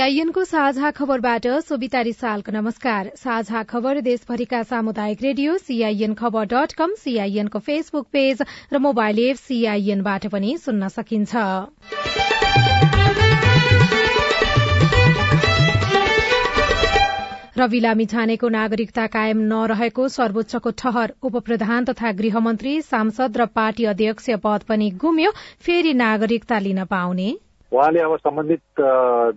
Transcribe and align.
सीआईएनको 0.00 0.42
साझा 0.44 0.90
खबरबाट 0.90 1.46
सोभिता 1.60 2.00
रिसालको 2.00 2.52
नमस्कार। 2.52 3.10
साझा 3.16 3.62
खबर 3.62 4.00
देशभरिका 4.00 4.62
सामुदायिक 4.62 5.22
radio 5.22 5.56
CIN 5.58 6.14
Khabar 6.14 6.44
dot 6.46 6.72
com 6.72 6.94
सीआईएनको 6.96 7.58
फेसबुक 7.58 8.06
पेज 8.12 8.40
र 8.72 8.78
मोबाइल 8.78 9.18
एप 9.20 9.36
सीआईएनबाट 9.38 10.26
पनि 10.26 10.56
सुन्न 10.58 10.88
सकिन्छ। 10.88 11.36
रवि 17.58 17.80
लामी 17.80 18.06
छानेको 18.06 18.48
नागरिकता 18.48 19.06
कायम 19.12 19.44
नरहेको 19.52 20.08
सर्वोच्चको 20.08 20.70
ठहर 20.78 21.14
उपप्रधान 21.24 21.84
तथा 21.84 22.12
गृहमन्त्री 22.14 22.74
सांसद 22.88 23.36
र 23.36 23.46
पार्टी 23.52 23.84
अध्यक्ष 23.92 24.30
पद 24.40 24.66
पनि 24.68 24.90
गुम्यो 24.96 25.36
फेरि 25.60 25.94
नागरिकता 25.98 26.58
लिन 26.60 26.84
पाउने। 26.88 27.30
उहाँले 27.72 28.00
अब 28.00 28.16
सम्बन्धित 28.18 28.60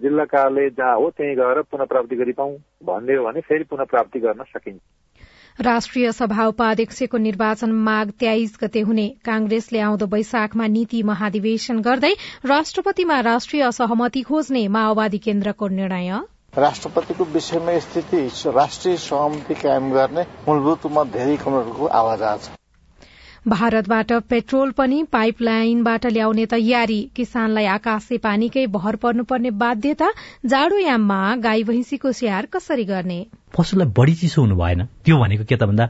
जिल्ला 0.01 0.25
कार्यालय 0.25 0.69
जहाँ 0.77 0.95
हो 0.97 1.09
त्यहीँ 1.09 1.35
गएर 1.35 1.61
पुनः 1.71 1.85
प्राप्ति 1.85 2.15
गरिपाउँ 2.15 2.55
भन्ने 2.83 3.15
हो 3.15 3.23
भने 3.23 3.41
फेरि 3.41 3.63
पुनः 3.63 3.85
प्राप्ति 3.91 4.19
गर्न 4.19 4.43
सकिन्छ। 4.43 4.81
राष्ट्रिय 5.59 6.11
सभा 6.11 6.45
उपाध्यक्षको 6.47 7.17
निर्वाचन 7.17 7.71
माघ 7.83 8.09
तेइस 8.19 8.57
गते 8.61 8.81
हुने। 8.81 9.07
कांग्रेसले 9.25 9.79
आउँदो 9.79 10.05
वैशाखमा 10.13 10.67
नीति 10.67 11.03
महाधिवेशन 11.03 11.81
गर्दै 11.81 12.13
राष्ट्रपतिमा 12.45 13.19
राष्ट्रिय 13.29 13.71
सहमति 13.71 14.21
खोज्ने 14.23 14.67
माओवादी 14.69 15.17
केन्द्रको 15.19 15.67
निर्णय। 15.69 16.11
राष्ट्रपतिको 16.57 17.23
विषयमा 17.33 17.77
स्थिति 17.79 18.25
राष्ट्रिय 18.49 18.97
सहमति 18.97 19.53
कायम 19.61 19.91
गर्ने 19.93 20.25
मूलभूत 20.47 20.83
रूपमा 20.83 21.03
धेरै 21.13 21.37
कमरेडको 21.37 21.85
आवाज 22.01 22.21
आएको 22.23 22.45
छ। 22.45 22.62
भारतबाट 23.47 24.11
पेट्रोल 24.29 24.71
पनि 24.71 25.03
पाइपलाइनबाट 25.11 26.05
ल्याउने 26.07 26.45
तयारी। 26.45 26.99
किसानलाई 27.15 27.65
आकाशे 27.67 28.17
पानीकै 28.17 28.65
भर 28.71 28.95
पर्नुपर्ने 28.95 29.49
बाध्यता 29.59 30.09
जाडोयाममा 30.45 31.35
गाई 31.43 31.63
भैँसीको 31.63 32.11
स्याहार 32.11 32.45
कसरी 32.53 32.85
गर्ने? 32.85 33.25
पशुलाई 33.51 33.87
बढी 33.97 34.13
चिसो 34.15 34.41
हुनु 34.41 34.55
भएन। 34.55 34.85
त्यो 35.03 35.17
भनेको 35.19 35.43
के 35.43 35.55
त 35.55 35.63
भन्दा 35.67 35.89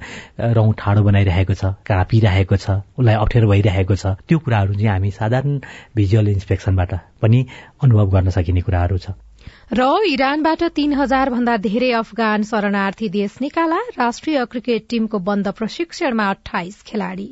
रौँ 0.58 0.74
ठाडो 0.74 1.04
बनाइरहेको 1.04 1.54
छ 1.54 1.78
काँपिरहेको 1.86 2.58
छ 2.58 2.82
उसलाई 2.98 3.16
अप्ठ्यारो 3.22 3.48
भइरहेको 3.50 3.96
छ। 3.96 4.18
त्यो 4.26 4.40
कुराहरू 4.40 4.74
चाहिँ 4.74 4.90
हामी 4.90 5.12
साधारण 5.12 5.60
भिजुअल 5.96 6.28
इन्सपेक्सनबाट 6.34 7.22
पनि 7.22 7.46
अनुभव 7.84 8.10
गर्न 8.18 8.30
सकिने 8.34 8.62
कुराहरू 8.66 8.98
छ। 8.98 9.14
र 9.78 9.86
इरानबाट 10.10 10.64
तीन 10.74 10.94
हजार 10.94 11.30
भन्दा 11.30 11.58
धेरै 11.62 11.92
अफगान 12.02 12.44
शरणार्थी 12.50 13.10
देश 13.10 13.38
निकाला। 13.42 13.80
राष्ट्रिय 14.02 14.46
क्रिकेट 14.52 14.86
टीमको 14.90 15.20
बन्द 15.20 15.48
प्रशिक्षणमा 15.58 16.30
अठाइस 16.30 16.82
खेलाड़ी। 16.88 17.32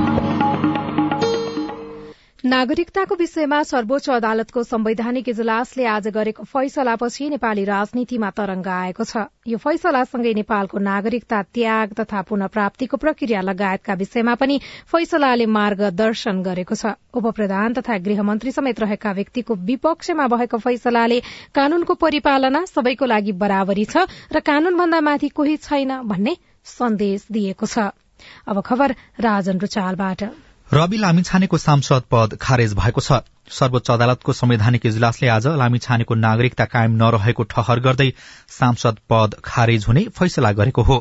नागरिकताको 2.43 3.15
विषयमा 3.15 3.57
सर्वोच्च 3.63 4.09
अदालतको 4.09 4.61
संवैधानिक 4.63 5.27
इजलासले 5.29 5.85
आज 5.85 6.07
गरेको 6.09 6.43
फैसलापछि 6.43 7.29
नेपाली 7.29 7.65
राजनीतिमा 7.65 8.29
तरंग 8.33 8.67
आएको 8.67 9.03
छ। 9.03 9.29
यो 9.45 9.57
फैसलासँगै 9.57 10.33
नेपालको 10.33 10.79
नागरिकता 10.79 11.41
त्याग 11.53 11.93
तथा 11.93 12.21
पुनः 12.25 12.47
प्राप्तिको 12.49 12.97
प्रक्रिया 12.97 13.41
लगायतका 13.45 13.93
विषयमा 13.93 14.35
पनि 14.41 14.59
फैसलाले 14.89 15.45
मार्गदर्शन 15.53 16.41
गरेको 16.41 16.75
छ। 16.75 16.97
उपप्रधान 17.13 17.73
तथा 17.77 17.97
गृहमन्त्री 18.09 18.51
समेत 18.51 18.79
रहेका 18.79 19.11
व्यक्तिको 19.21 19.61
विपक्षमा 19.63 20.27
भएको 20.27 20.57
फैसलाले 20.57 21.21
कानूनको 21.53 21.93
परिपालना 22.01 22.65
सबैको 22.73 23.05
लागि 23.05 23.37
बराबरी 23.37 23.85
छ 23.85 24.09
र 24.33 24.39
कानूनभन्दा 24.41 25.01
माथि 25.05 25.29
कोही 25.29 25.57
छैन 25.61 26.01
भन्ने 26.09 26.37
सन्देश 26.65 27.27
दिएको 27.31 27.65
छ। 27.67 27.91
अब 28.49 28.61
खबर 28.65 28.95
राजन 29.21 29.59
रुचालबाट। 29.61 30.50
रवि 30.73 30.97
लामिछानेको 30.97 31.57
सांसद 31.57 32.03
पद 32.11 32.37
खारेज 32.41 32.73
भएको 32.73 33.01
छ। 33.01 33.19
सर्वोच्च 33.51 33.89
अदालतको 33.91 34.33
संवैधानिक 34.33 34.85
इजलासले 34.85 35.27
आज 35.27 35.47
लामिछानेको 35.59 36.15
नागरिकता 36.15 36.65
कायम 36.65 36.91
नरहेको 36.95 37.43
ठहर 37.45 37.79
गर्दै 37.79 38.07
सांसद 38.49 39.01
पद 39.09 39.35
खारेज 39.45 39.85
हुने 39.87 40.03
फैसला 40.15 40.51
गरेको 40.53 40.81
हो। 40.81 40.97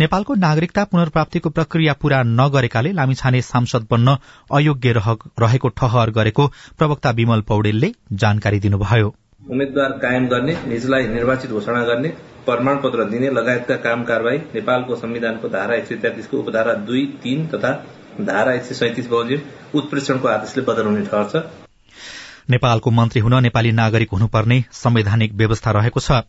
नेपालको 0.00 0.34
नागरिकता 0.36 0.84
पुनर्प्राप्तिको 0.84 1.50
प्रक्रिया 1.50 1.92
पूरा 1.94 2.22
नगरेकाले 2.34 2.92
लामिछाने 2.92 3.42
सांसद 3.42 3.86
बन्न 3.90 4.16
अयोग्य 4.52 4.92
रहेको 4.92 5.68
ठहर 5.70 6.10
गरेको 6.12 6.46
प्रवक्ता 6.78 7.10
विमल 7.16 7.40
पौडेलले 7.48 7.92
जानकारी 8.14 8.60
दिनुभयो। 8.60 9.14
उम्मेद्वार 9.50 9.98
कायम 9.98 10.26
गर्ने 10.28 10.60
निजलाई 10.68 11.08
निर्वाचित 11.08 11.50
घोषणा 11.50 11.84
गर्ने 11.84 12.08
प्रमाण 12.46 12.76
पत्र 12.78 13.04
दिने 13.10 13.30
लगायतका 13.32 13.76
काम 13.82 14.04
कारवाही 14.04 14.38
नेपालको 14.54 14.96
संविधानको 14.96 15.48
धारा 15.50 15.74
एक 15.74 15.86
सय 15.86 15.96
तेत्तिसको 16.02 16.38
उपधारा 16.38 16.74
दुई 16.88 17.06
तीन 17.22 17.46
तथा 17.46 17.78
धारा 18.20 18.52
एक 18.52 18.62
सय 18.62 18.74
सैतिस 18.74 19.06
बमोजिम 19.06 19.78
उत्प्रेषणको 19.78 20.28
आदेशले 20.28 20.64
बदल 20.64 20.86
हुने 20.86 21.04
ठहर 21.06 21.48
नेपालको 22.50 22.90
मन्त्री 22.90 23.20
हुन 23.20 23.34
नेपाली 23.42 23.70
नागरिक 23.72 24.10
हुनुपर्ने 24.12 24.62
संवैधानिक 24.72 25.32
व्यवस्था 25.34 25.70
रहेको 25.70 26.00
छ। 26.00 26.20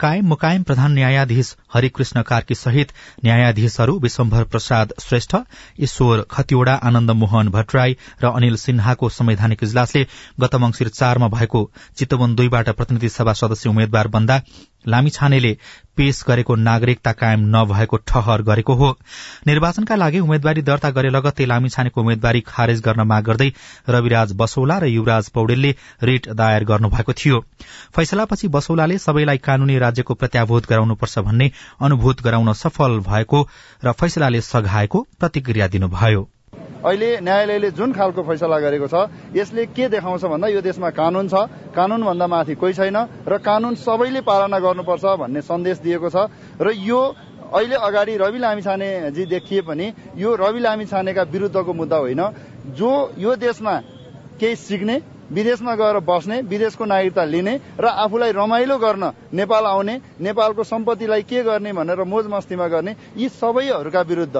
कायम 0.00 0.26
मुकायम 0.26 0.62
प्रधान 0.62 0.92
न्यायाधीश 0.92 1.54
हरिकृष्ण 1.74 2.22
कार्की 2.22 2.54
सहित 2.54 2.92
न्यायाधीशहरू 3.24 3.98
विश्वम्भर 3.98 4.44
प्रसाद 4.44 4.92
श्रेष्ठ 5.00 5.36
ईश्वर 5.80 6.24
खतिवड़ा 6.30 6.74
आनन्द 6.90 7.10
मोहन 7.22 7.48
भट्टराई 7.48 7.96
र 8.22 8.30
अनिल 8.30 8.56
सिन्हाको 8.56 9.08
संवैधानिक 9.08 9.64
इजलासले 9.64 10.06
गत 10.40 10.54
मंगिर 10.62 10.88
चारमा 11.00 11.28
भएको 11.34 11.70
चितवन 11.98 12.34
दुईबाट 12.34 12.70
प्रतिनिधि 12.70 13.08
सभा 13.08 13.32
सदस्य 13.32 13.68
उम्मेद्वार 13.70 14.08
बन्दा 14.08 14.40
लामिछानेले 14.86 15.56
पेश 15.96 16.22
गरेको 16.28 16.54
नागरिकता 16.56 17.12
कायम 17.12 17.40
नभएको 17.54 17.96
ठहर 17.96 18.42
गरेको 18.42 18.74
हो। 18.74 18.90
निर्वाचनका 19.46 19.96
लागि 19.96 20.18
उम्मेद्वारी 20.18 20.62
दर्ता 20.62 20.90
गरे 20.90 21.10
लगत्तै 21.10 21.46
लामिछानेको 21.46 22.00
उम्मेद्वारी 22.00 22.40
खारेज 22.40 22.80
गर्न 22.80 23.06
माग 23.06 23.24
गर्दै 23.24 23.50
रविराज 23.88 24.32
बसौला 24.36 24.78
र 24.78 24.86
युवराज 24.86 25.28
पौडेलले 25.30 25.74
रिट 26.02 26.28
दायर 26.32 26.64
गर्नुभएको 26.64 27.12
थियो। 27.12 27.40
फैसलापछि 27.96 28.48
बसौलाले 28.48 28.98
सबैलाई 28.98 29.38
कानूनी 29.40 29.78
राज्यको 29.78 30.14
प्रत्याभूत 30.14 30.68
गराउनुपर्छ 30.68 31.18
भन्ने 31.18 31.50
अनुभूत 31.80 32.22
गराउन 32.22 32.52
सफल 32.52 32.98
भएको 33.08 33.48
र 33.84 33.92
फैसलाले 33.92 34.40
सघाएको 34.44 35.06
प्रतिक्रिया 35.20 35.68
दिनुभयो। 35.68 36.28
अहिले 36.86 37.08
न्यायालयले 37.20 37.70
जुन 37.74 37.92
खालको 37.92 38.22
फैसला 38.22 38.58
गरेको 38.62 38.86
छ 38.86 39.10
यसले 39.34 39.66
के 39.74 39.88
देखाउँछ 39.90 40.24
भन्दा 40.24 40.46
यो 40.48 40.60
देशमा 40.62 40.90
कानून 40.94 41.26
छ। 41.26 41.34
कानूनभन्दा 41.74 42.26
माथि 42.26 42.54
कोही 42.54 42.72
छैन 42.72 43.26
र 43.26 43.38
कानून 43.42 43.74
सबैले 43.76 44.20
पालना 44.22 44.58
गर्नुपर्छ 44.62 45.04
भन्ने 45.18 45.40
सन्देश 45.42 45.76
दिएको 45.82 46.08
छ। 46.08 46.30
र 46.56 46.70
यो 46.70 47.00
अहिले 47.50 47.76
अगाडि 47.76 48.14
रवि 48.16 48.38
लामिछानेजी 48.38 49.24
देखिए 49.26 49.60
पनि 49.66 49.86
यो 50.14 50.30
रवि 50.36 50.60
लामिछानेका 50.62 51.22
विरुद्धको 51.26 51.72
मुद्दा 51.74 51.96
होइन। 51.96 52.22
जो 52.70 52.90
यो 53.18 53.34
देशमा 53.36 53.74
केही 54.38 54.56
सिक्ने 54.56 54.96
विदेशमा 55.26 55.74
गएर 55.74 55.98
बस्ने 56.06 56.36
विदेशको 56.46 56.84
नागरिकता 56.86 57.24
लिने 57.24 57.54
र 57.82 57.86
आफूलाई 57.98 58.30
रमाइलो 58.32 58.78
गर्न 58.78 59.04
नेपाल 59.34 59.64
आउने 59.66 59.94
नेपालको 60.22 60.62
सम्पत्तिलाई 60.64 61.22
के 61.22 61.42
गर्ने 61.42 61.72
भनेर 61.72 62.02
मोज 62.04 62.26
मस्तीमा 62.30 62.66
गर्ने 62.68 62.94
यी 63.16 63.28
सबैहरूका 63.34 64.00
विरुद्ध 64.02 64.36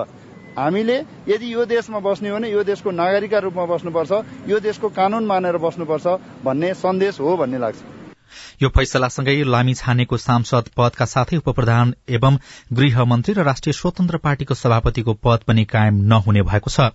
हामीले 0.59 0.97
यदि 1.29 1.53
यो 1.53 1.65
देशमा 1.67 1.99
बस्ने 2.01 2.29
हो 2.29 2.37
भने 2.37 2.51
यो 2.51 2.63
देशको 2.65 2.91
नागरिकका 2.93 3.39
रूपमा 3.41 3.65
बस्नुपर्छ 3.67 4.13
यो 4.49 4.61
देशको 4.61 4.89
कानून 4.97 5.27
मानेर 5.27 5.57
बस्नुपर्छ 5.61 6.07
भन्ने 6.45 6.73
सन्देश 6.77 7.21
हो 7.21 7.37
भन्ने 7.37 7.59
लाग्छ। 7.59 7.79
यो 8.63 8.69
फैसलासँगै 8.69 9.35
लामी 9.45 9.75
छानेको 9.75 10.17
सांसद 10.17 10.69
पदका 10.77 11.05
साथै 11.05 11.37
उपप्रधान 11.37 11.95
एवं 12.09 12.39
गृहमन्त्री 12.73 13.35
र 13.35 13.45
राष्ट्रिय 13.45 13.73
स्वतन्त्र 13.73 14.17
पार्टीको 14.19 14.55
सभापतिको 14.55 15.13
पद 15.25 15.45
पनि 15.47 15.65
कायम 15.65 16.01
नहुने 16.09 16.43
भएको 16.43 16.71
छ। 16.71 16.91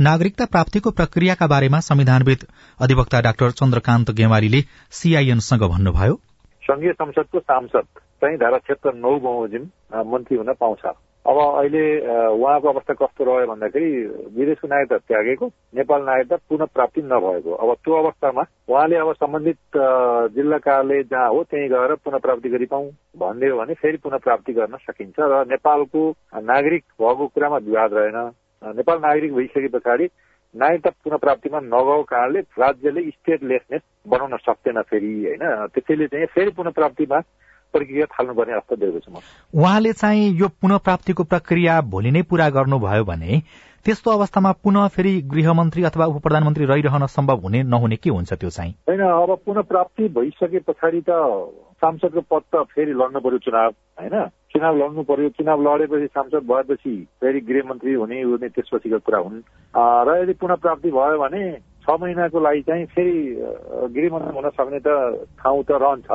नागरिकता 0.00 0.44
प्राप्तिको 0.46 0.90
प्रक्रियाका 0.90 1.46
बारेमा 1.46 1.80
संविधानविद 1.80 2.46
अधिवक्ता 2.80 3.20
डाक्टर 3.20 3.50
चन्द्रकान्त 3.60 4.10
गेवारीले 4.10 4.60
सीआईएनसँग 4.92 5.62
भन्नुभयो। 5.70 6.20
संघीय 6.62 6.92
संसदको 6.92 7.38
सांसद 7.40 7.86
चाहिँ 8.20 8.36
धारा 8.38 8.58
छिहत्तर 8.58 8.94
नौ 8.96 9.18
बमोजिम 9.20 9.62
मन्त्री 10.12 10.36
हुन 10.36 10.52
पाउँछ। 10.60 10.84
अब 11.24 11.38
अहिले 11.38 11.84
उहाँको 12.28 12.68
अवस्था 12.68 12.94
कस्तो 12.94 13.24
रह्यो 13.24 13.46
भन्दाखेरि 13.46 13.90
विदेशको 14.36 14.68
नागरिकता 14.68 14.96
त्यागेको 15.08 15.46
नेपाल 15.74 16.02
नागरिकता 16.04 16.36
पुनः 16.48 16.66
प्राप्ति 16.74 17.02
नभएको। 17.02 17.52
अब 17.54 17.74
त्यो 17.80 17.94
अवस्थामा 17.94 18.42
उहाँले 18.68 18.96
अब 18.96 19.12
सम्बन्धित 19.14 19.58
जिल्ला 20.36 20.58
कार्यालय 20.58 21.02
जहाँ 21.10 21.28
हो 21.28 21.42
त्यहीँ 21.44 21.68
गएर 21.68 21.94
पुनः 22.04 22.18
प्राप्ति 22.18 22.48
गरी 22.48 22.66
पाउँ 22.66 22.90
भनिदियो 23.16 23.56
भने 23.56 23.74
फेरि 23.74 23.96
पुनः 24.04 24.18
प्राप्ति 24.20 24.52
गर्न 24.52 24.76
सकिन्छ 24.84 25.16
र 25.18 25.44
नेपालको 25.48 26.02
नागरिक 26.44 26.84
भएको 27.00 27.26
कुरामा 27.26 27.58
विवाद 27.64 27.94
रहेन। 27.94 28.18
नेपाल 28.76 28.98
नागरिक 29.00 29.34
भइसके 29.34 29.68
पछाडि 29.68 30.08
नागरिकता 30.54 30.90
पुनः 31.04 31.16
प्राप्तिमा 31.24 31.60
नगएको 31.60 32.02
कारणले 32.04 32.40
राज्यले 32.58 33.02
स्टेटलेसनेस 33.10 33.82
बनाउन 34.08 34.36
सक्दैन 34.44 34.80
फेरि 34.82 35.12
होइन। 35.24 35.44
त्यसैले 35.72 36.06
चाहिँ 36.06 36.26
फेरि 36.34 36.50
पुनः 36.52 36.70
प्राप्तिमा 36.76 37.20
प्रक्रिया 37.74 38.06
थाल्नुपर्ने 38.14 38.52
अवस्था 38.52 38.76
देखेको 38.76 39.00
छु 39.00 39.10
म। 39.10 39.20
उहाँले 39.54 39.92
चाहिँ 39.92 40.24
यो 40.40 40.48
पुनः 40.62 40.78
प्राप्तिको 40.86 41.24
प्रक्रिया 41.24 41.80
भोलि 41.92 42.10
नै 42.10 42.22
पूरा 42.30 42.48
गर्नुभयो 42.56 43.04
भने 43.04 43.42
त्यस्तो 43.84 44.10
अवस्थामा 44.10 44.50
पुनः 44.64 44.86
फेरि 44.88 45.10
गृहमन्त्री 45.28 45.82
अथवा 45.84 46.04
उप 46.08 46.22
प्रधानमन्त्री 46.22 46.64
रहिरहन 46.64 47.06
सम्भव 47.06 47.40
हुने 47.44 47.62
नहुने 47.62 47.96
के 47.96 48.10
हुन्छ 48.10 48.32
त्यो 48.32 48.50
चाहिँ? 48.50 48.72
होइन 48.88 49.00
अब 49.00 49.36
पुनः 49.46 49.62
प्राप्ति 49.68 50.08
भइसके 50.08 50.58
पछाडि 50.64 51.00
त 51.08 51.12
सांसदको 51.84 52.20
पद 52.32 52.42
त 52.54 52.64
फेरि 52.72 52.92
लड्नु 52.96 53.20
पर्यो 53.20 53.38
चुनाव 53.44 53.70
होइन? 54.00 54.16
चुनाव 54.52 54.76
लड्नु 54.80 55.02
पर्यो 55.04 55.28
चुनाव 55.36 55.62
लडेपछि 55.66 56.06
सांसद 56.16 56.48
भएपछि 56.48 56.94
फेरि 57.20 57.40
गृहमन्त्री 57.44 57.92
हुने 57.92 58.22
हुने 58.22 58.48
त्यसपछिको 58.56 58.98
कुरा 59.04 59.18
हुन्। 59.20 59.42
र 60.08 60.16
यदि 60.22 60.32
पुनः 60.40 60.56
प्राप्ति 60.64 60.90
भयो 60.90 61.18
भने 61.20 61.44
छ 61.84 62.00
महिनाको 62.00 62.40
लागि 62.40 62.62
चाहिँ 62.64 62.86
फेरि 62.96 63.16
गृहमन्त्री 63.92 64.32
हुन 64.32 64.48
सक्ने 64.56 64.80
त 64.80 64.88
ठाउँ 65.44 65.62
त 65.68 65.76
रहन्छ। 65.84 66.08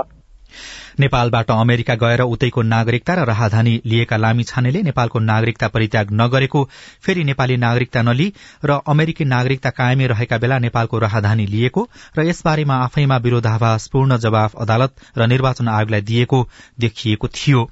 नेपालबाट 1.00 1.52
अमेरिका 1.52 1.96
गएर 1.96 2.22
उतैको 2.28 2.62
नागरिकता 2.66 3.14
र 3.14 3.26
राहदानी 3.26 3.74
लिएका 3.86 4.18
लामी 4.18 4.44
छानेले 4.44 4.82
नेपालको 4.82 5.20
नागरिकता 5.22 5.68
परित्याग 5.68 6.12
नगरेको 6.14 6.64
फेरि 7.02 7.24
नेपाली 7.24 7.58
नागरिकता 7.58 8.02
नलि 8.02 8.28
र 8.66 8.80
अमेरिकी 8.88 9.26
नागरिकता 9.28 9.70
कायमै 9.78 10.08
रहेका 10.08 10.38
बेला 10.38 10.60
नेपालको 10.60 11.00
राहदानी 11.00 11.46
लिएको 11.48 11.88
र 12.18 12.28
यसबारेमा 12.28 12.84
आफैमा 12.84 13.18
विरोधाभासपूर्ण 13.18 14.18
जवाफ 14.20 14.56
अदालत 14.60 14.96
र 15.18 15.28
निर्वाचन 15.28 15.68
आयोगलाई 15.70 16.02
दिएको 16.04 16.48
देखिएको 16.80 17.28
थियो। 17.36 17.70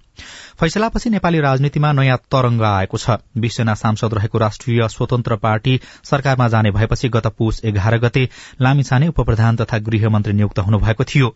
फैसलापछि 0.59 1.09
नेपाली 1.09 1.39
राजनीतिमा 1.39 1.91
नयाँ 1.91 2.17
तरंग 2.17 2.61
आएको 2.61 2.97
छ। 2.97 3.17
बीसजना 3.37 3.73
सांसद 3.73 4.13
रहेको 4.13 4.37
राष्ट्रिय 4.37 4.87
स्वतन्त्र 4.87 5.35
पार्टी 5.35 5.79
सरकारमा 6.03 6.47
जाने 6.47 6.71
भएपछि 6.71 7.09
गत 7.09 7.27
पुष 7.27 7.59
एघार 7.65 7.97
गते 7.97 8.29
लामिछाने 8.61 9.07
उपप्रधान 9.07 9.55
तथा 9.55 9.77
गृहमन्त्री 9.79 10.33
नियुक्त 10.33 10.59
हुनुभएको 10.59 11.03
थियो। 11.03 11.33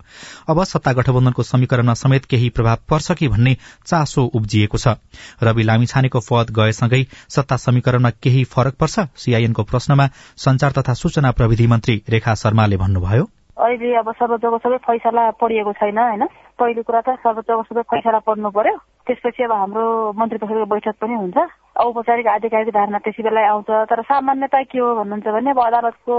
अब 0.50 0.64
सत्ता 0.64 0.94
गठबन्धनको 0.94 1.44
समीकरणमा 1.44 1.94
समेत 1.94 2.26
केही 2.26 2.50
प्रभाव 2.50 2.78
पर्छ 2.90 3.12
कि 3.12 3.28
भन्ने 3.28 3.58
चासो 3.86 4.24
उब्जिएको 4.24 4.78
छ। 4.78 4.88
रवि 5.44 5.64
लामिछानेको 5.64 6.20
पद 6.20 6.50
गएसँगै 6.52 7.06
सत्ता 7.30 7.58
समीकरणमा 7.58 8.10
केही 8.10 8.44
फरक 8.44 8.76
पर्छ? 8.76 9.00
सीआईएनको 9.18 9.64
प्रश्नमा 9.64 10.10
संचार 10.38 10.72
तथा 10.72 10.94
सूचना 10.94 11.32
प्रविधि 11.32 11.68
मन्त्री 11.68 12.02
रेखा 12.10 12.36
शर्माले 12.36 12.78
भन्नुभयो। 12.78 13.30
अहिले 13.62 13.96
अब 13.96 14.12
सर्वोच्चको 14.20 14.58
सबै 14.58 14.78
फैसला 14.88 15.24
पढिएको 15.42 15.74
छैन 15.80 15.98
होइन? 15.98 16.24
पहिलो 16.60 16.82
कुरा 16.84 17.02
त 17.02 17.10
सर्वोच्चको 17.22 17.64
सबै 17.64 17.82
फैसला 17.92 18.20
पढ्नु 18.26 18.50
पर्यो। 18.50 18.76
त्यसपछि 19.06 19.44
अब 19.44 19.52
हाम्रो 19.52 19.86
मन्त्री 20.18 20.38
परिषदको 20.42 20.66
बैठक 20.66 20.96
पनि 21.02 21.14
हुन्छ। 21.14 21.38
औपचारिक 21.78 22.28
आधिकारिक 22.28 22.74
धारणा 22.74 22.98
त्यसै 23.06 23.24
बेला 23.24 23.42
आउँछ। 23.50 23.70
तर 23.90 24.02
सामान्यता 24.02 24.62
के 24.66 24.80
हो 24.80 24.88
भन्नुहुन्छ 24.98 25.28
भने 25.28 25.50
अब 25.52 25.60
अदालतको 25.62 26.16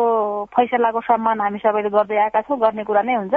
फैसलाको 0.55 1.00
सम्मान 1.00 1.41
हामी 1.41 1.59
सबैले 1.59 1.91
गर्दै 1.91 2.17
आएका 2.27 2.41
छौँ। 2.47 2.59
गर्ने 2.59 2.85
कुरा 2.85 3.03
नै 3.03 3.15
हुन्छ। 3.15 3.35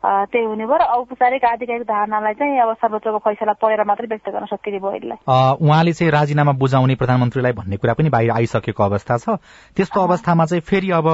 त्यही 0.00 0.44
हुने 0.44 0.66
भयो 0.66 0.76
र 0.76 0.84
औपचारिक 0.96 1.44
आधिकारिक 1.44 1.82
धारणालाई 1.84 2.34
चाहिँ 2.34 2.60
अब 2.60 2.72
सर्वोच्चको 2.80 3.18
फैसला 3.20 3.52
पढेर 3.60 3.84
मात्रै 3.84 4.06
व्यक्त 4.08 4.28
गर्न 4.28 4.46
सकिने 4.48 4.78
भयो 4.80 4.96
यसलाई। 4.96 5.18
उहाँले 5.60 5.92
चाहिँ 5.92 6.12
राजीनामा 6.12 6.52
बुझाउने 6.56 6.94
प्रधानमन्त्रीलाई 6.96 7.52
भन्ने 7.52 7.76
कुरा 7.76 7.94
पनि 8.00 8.08
बाहिर 8.08 8.30
आइसकेको 8.32 8.82
अवस्था 8.82 9.16
छ। 9.16 9.36
त्यस्तो 9.76 10.00
अवस्थामा 10.00 10.44
चाहिँ 10.44 10.64
फेरि 10.64 10.90
अब 10.90 11.06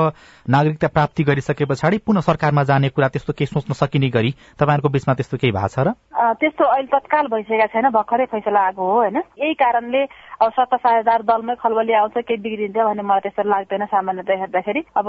नागरिकता 0.47 0.88
प्राप्ति 0.88 1.23
गरिसके 1.25 1.65
पछाडि 1.67 1.99
पुनः 2.06 2.21
सरकारमा 2.31 2.62
जाने 2.62 2.88
कुरा 2.94 3.09
त्यस्तो 3.11 3.33
केही 3.35 3.50
सोच्न 3.50 3.75
सकिने 3.75 4.09
गरी 4.15 4.31
तपाईँहरूको 4.55 4.89
बीचमा 4.89 5.15
त्यस्तो 5.19 5.37
केही 5.43 5.53
भएको 5.53 5.69
छ 5.75 5.79
र? 5.82 5.91
त्यस्तो 6.39 6.65
अहिले 6.65 6.91
तत्काल 6.94 7.27
भइसकेका 7.27 7.67
छैन 7.75 7.91
भर्खरै 7.91 8.25
फैसला 8.31 8.61
आएको 8.71 8.82
हो 8.82 8.94
होइन? 9.03 9.19
यही 9.43 9.55
कारणले 9.59 10.03
अब 10.37 10.50
सत्ता 10.53 10.77
साझेदार 10.77 11.23
दलमै 11.27 11.55
खलबली 11.59 11.93
आउँछ 11.97 12.17
केही 12.23 12.39
बिग्रिन्छ 12.39 12.77
भन्ने 12.77 13.03
मलाई 13.03 13.21
त्यस्तो 13.27 13.43
लाग्दैन 13.50 13.85
सामान्यतया 13.91 14.37
हेर्दाखेरि। 14.39 14.81
अब 14.94 15.06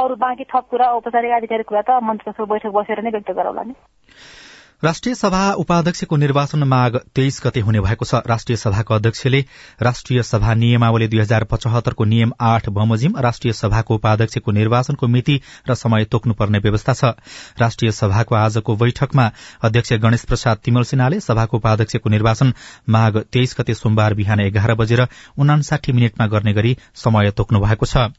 अरू 0.00 0.14
बाँकी 0.16 0.44
थप 0.48 0.64
कुरा 0.70 0.86
औपचारिक 0.96 1.32
आधिकारिक 1.36 1.66
कुरा 1.68 1.82
त 1.82 2.00
मन्त्रीको 2.00 2.46
बैठक 2.46 2.72
बसेर 2.72 3.00
नै 3.02 3.10
व्यक्त 3.10 3.30
नि 3.64 3.74
राष्ट्रिय 4.82 5.14
सभा 5.14 5.52
उपाध्यक्षको 5.52 6.16
निर्वाचन 6.16 6.62
माघ 6.68 6.96
तेइस 7.14 7.40
गते 7.44 7.60
हुने 7.60 7.80
भएको 7.80 8.04
छ। 8.04 8.14
राष्ट्रिय 8.26 8.56
सभाको 8.56 8.94
अध्यक्षले 8.94 9.40
राष्ट्रिय 9.82 10.22
सभा 10.22 10.54
नियमावली 10.54 11.06
दुई 11.08 11.20
हजार 11.20 11.44
पचहत्तरको 11.44 12.04
नियम 12.04 12.32
आठ 12.42 12.68
बमोजिम 12.68 13.14
राष्ट्रिय 13.18 13.52
सभाको 13.52 13.94
उपाध्यक्षको 13.94 14.52
निर्वाचनको 14.52 15.06
मिति 15.08 15.40
र 15.68 15.74
समय 15.74 16.04
तोक्नुपर्ने 16.04 16.58
व्यवस्था 16.58 16.92
छ। 16.92 17.12
राष्ट्रिय 17.60 17.92
सभाको 17.92 18.34
आजको 18.34 18.76
बैठकमा 18.76 19.30
अध्यक्ष 19.62 19.92
गणेश 20.02 20.24
प्रसाद 20.24 20.58
तिमल 20.64 20.82
सिन्हाले 20.82 21.20
सभाको 21.20 21.56
उपाध्यक्षको 21.56 22.10
निर्वाचन 22.10 22.52
माघ 22.88 23.16
तेइस 23.22 23.54
गते 23.60 23.74
सोमबार 23.74 24.14
बिहान 24.14 24.40
एघार 24.40 24.74
बजेर 24.74 25.06
उनासाठी 25.38 25.92
मिनटमा 25.92 26.26
गर्ने 26.26 26.52
गरी 26.52 26.76
समय 26.96 27.30
तोक्नु 27.30 27.60
भएको 27.60 27.86
छ। 27.86 28.10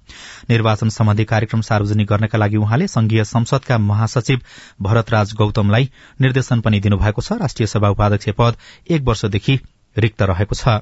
निर्वाचन 0.49 0.89
सम्बन्धी 0.91 1.25
कार्यक्रम 1.25 1.61
सार्वजनिक 1.63 2.07
गर्नका 2.07 2.37
लागि 2.37 2.57
उहाँले 2.57 2.87
संघीय 2.87 3.23
संसदका 3.25 3.77
महासचिव 3.81 4.39
भरतराज 4.81 5.33
गौतमलाई 5.35 5.89
निर्देशन 6.21 6.51
पनि 6.61 6.79
दिनुभएको 6.79 7.21
छ। 7.21 7.33
राष्ट्रिय 7.33 7.67
सभा 7.67 7.89
उपाध्यक्ष 7.89 8.29
पद 8.37 8.57
एक 8.91 9.01
वर्षदेखि 9.01 9.59
रिक्त 9.97 10.21
रहेको 10.21 10.55
छ। 10.55 10.81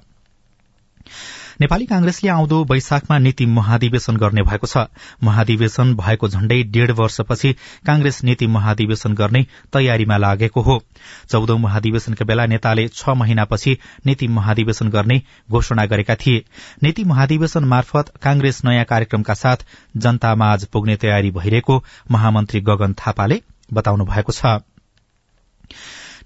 नेपाली 1.62 1.85
कांग्रेसले 1.85 2.29
आउँदो 2.29 2.63
वैशाखमा 2.63 3.18
नीति 3.19 3.45
महाधिवेशन 3.45 4.18
गर्ने 4.18 4.41
भएको 4.41 4.68
छ। 4.68 4.85
महाधिवेशन 5.23 5.94
भएको 5.95 6.27
झण्डै 6.27 6.62
डेढ़ 6.63 6.91
वर्षपछि 6.91 7.51
कांग्रेस 7.85 8.23
नीति 8.23 8.47
महाधिवेशन 8.47 9.13
गर्ने 9.13 9.45
तयारीमा 9.73 10.18
लागेको 10.18 10.62
हो। 10.62 10.81
चौधौं 11.29 11.57
महाधिवेशनका 11.57 12.25
बेला 12.25 12.45
नेताले 12.45 12.88
छ 12.88 13.09
महिनापछि 13.09 13.77
नीति 14.06 14.27
महाधिवेशन 14.27 14.89
गर्ने 14.89 15.21
घोषणा 15.51 15.85
गरेका 15.85 16.15
थिए। 16.15 16.44
नीति 16.83 17.03
महाधिवेशन 17.03 17.63
मार्फत 17.65 18.12
कांग्रेस 18.21 18.63
नयाँ 18.65 18.85
कार्यक्रमका 18.85 19.33
साथ 19.33 19.65
जनतामाझ 19.97 20.63
पुग्ने 20.65 20.95
तयारी 20.95 21.31
भइरहेको 21.31 21.83
महामन्त्री 22.12 22.62
गगन 22.62 22.94
थापाले 22.94 23.41
बताउनु 23.73 24.06
भएको 24.06 24.31
छ। 24.31 24.59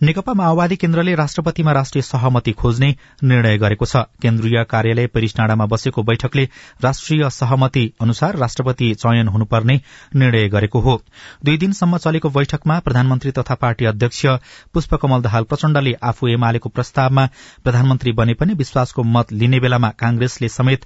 नेकपा 0.03 0.33
माओवादी 0.33 0.75
केन्द्रले 0.75 1.13
राष्ट्रपतिमा 1.15 1.71
राष्ट्रिय 1.71 2.01
सहमति 2.01 2.51
खोज्ने 2.51 2.87
निर्णय 3.23 3.57
गरेको 3.57 3.85
छ। 3.85 3.95
केन्द्रीय 4.21 4.63
कार्यालय 4.69 5.07
पेरिसडाँडामा 5.07 5.65
बसेको 5.71 6.03
बैठकले 6.03 6.43
राष्ट्रिय 6.83 7.29
सहमति 7.31 7.85
अनुसार 8.01 8.35
राष्ट्रपति 8.37 8.93
चयन 8.95 9.27
हुनुपर्ने 9.27 9.79
निर्णय 10.15 10.47
गरेको 10.49 10.79
हो। 10.79 11.01
दुई 11.45 11.57
दिनसम्म 11.57 11.97
चलेको 11.97 12.29
बैठकमा 12.29 12.79
प्रधानमन्त्री 12.79 13.31
तथा 13.39 13.55
पार्टी 13.55 13.85
अध्यक्ष 13.85 14.25
पुष्पकमल 14.73 15.21
दाहाल 15.21 15.43
प्रचण्डले 15.49 15.93
आफू 16.03 16.27
एमालेको 16.27 16.69
प्रस्तावमा 16.69 17.27
प्रधानमन्त्री 17.63 18.11
बने 18.19 18.33
पनि 18.33 18.53
विश्वासको 18.53 19.03
मत 19.15 19.31
लिने 19.31 19.59
बेलामा 19.59 19.89
कांग्रेसले 19.99 20.49
समेत 20.49 20.85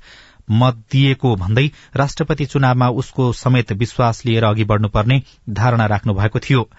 मत 0.51 0.75
दिएको 0.91 1.35
भन्दै 1.35 1.69
राष्ट्रपति 1.95 2.45
चुनावमा 2.45 2.89
उसको 2.89 3.33
समेत 3.33 3.71
विश्वास 3.71 4.25
लिएर 4.25 4.43
अघि 4.43 4.63
बढ़नुपर्ने 4.63 5.21
धारणा 5.49 5.85
राख्नु 5.85 6.13
भएको 6.13 6.39
थियो। 6.39 6.69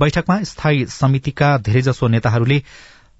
बैठकमा 0.00 0.42
स्थायी 0.42 0.86
समितिका 0.86 1.58
धेरैजसो 1.58 2.08
नेताहरूले 2.08 2.62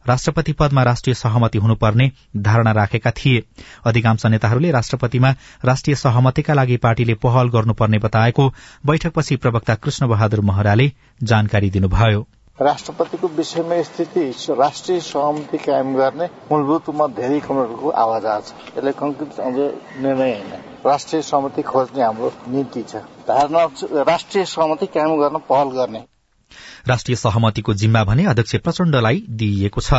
राष्ट्रपति 0.08 0.52
पदमा 0.52 0.82
राष्ट्रिय 0.82 1.14
सहमति 1.14 1.58
हुनुपर्ने 1.58 2.10
धारणा 2.36 2.72
राखेका 2.72 3.10
थिए। 3.10 3.42
अधिकांश 3.86 4.26
नेताहरूले 4.26 4.70
राष्ट्रपतिमा 4.70 5.34
राष्ट्रिय 5.64 5.96
सहमतिका 5.96 6.54
लागि 6.54 6.76
पार्टीले 6.76 7.14
पहल 7.14 7.48
गर्नुपर्ने 7.48 7.98
बताएको 7.98 8.54
बैठकपछि 8.86 9.36
प्रवक्ता 9.36 9.74
कृष्ण 9.74 10.08
बहादुर 10.08 10.40
महराले 10.40 10.92
जानकारी 11.22 11.70
दिनुभयो। 11.70 12.26
राष्ट्रपतिको 12.60 13.28
विषयमा 13.28 13.82
स्थिति 13.82 14.22
राष्ट्रिय 14.50 15.00
सहमति 15.00 15.58
कायम 15.58 15.94
गर्ने 15.96 16.26
मूलभूत 16.52 16.86
रूपमा 16.86 17.06
धेरै 17.06 17.40
कमरेडको 17.40 17.88
आवाज 17.88 18.26
छ। 18.46 18.52
यसले 18.78 18.92
कङ्क्रिट 18.92 19.38
अझ 19.40 19.54
निर्णय 20.02 20.32
होइन। 20.32 20.52
राष्ट्रिय 20.86 21.22
सहमति 21.22 21.62
खोज्ने 21.62 22.02
हाम्रो 22.02 22.32
नीति 22.48 22.82
छ। 22.82 22.96
धारणा 23.28 23.64
राष्ट्रिय 24.02 24.44
सहमति 24.44 24.86
कायम 24.86 25.16
गर्न 25.20 25.38
पहल 25.38 25.70
गर्ने। 25.70 26.04
राष्ट्रिय 26.88 27.16
सहमतिको 27.16 27.74
जिम्मा 27.74 28.04
भने 28.04 28.24
अध्यक्ष 28.24 28.56
प्रचण्डलाई 28.56 29.24
दिइएको 29.30 29.80
छ। 29.80 29.92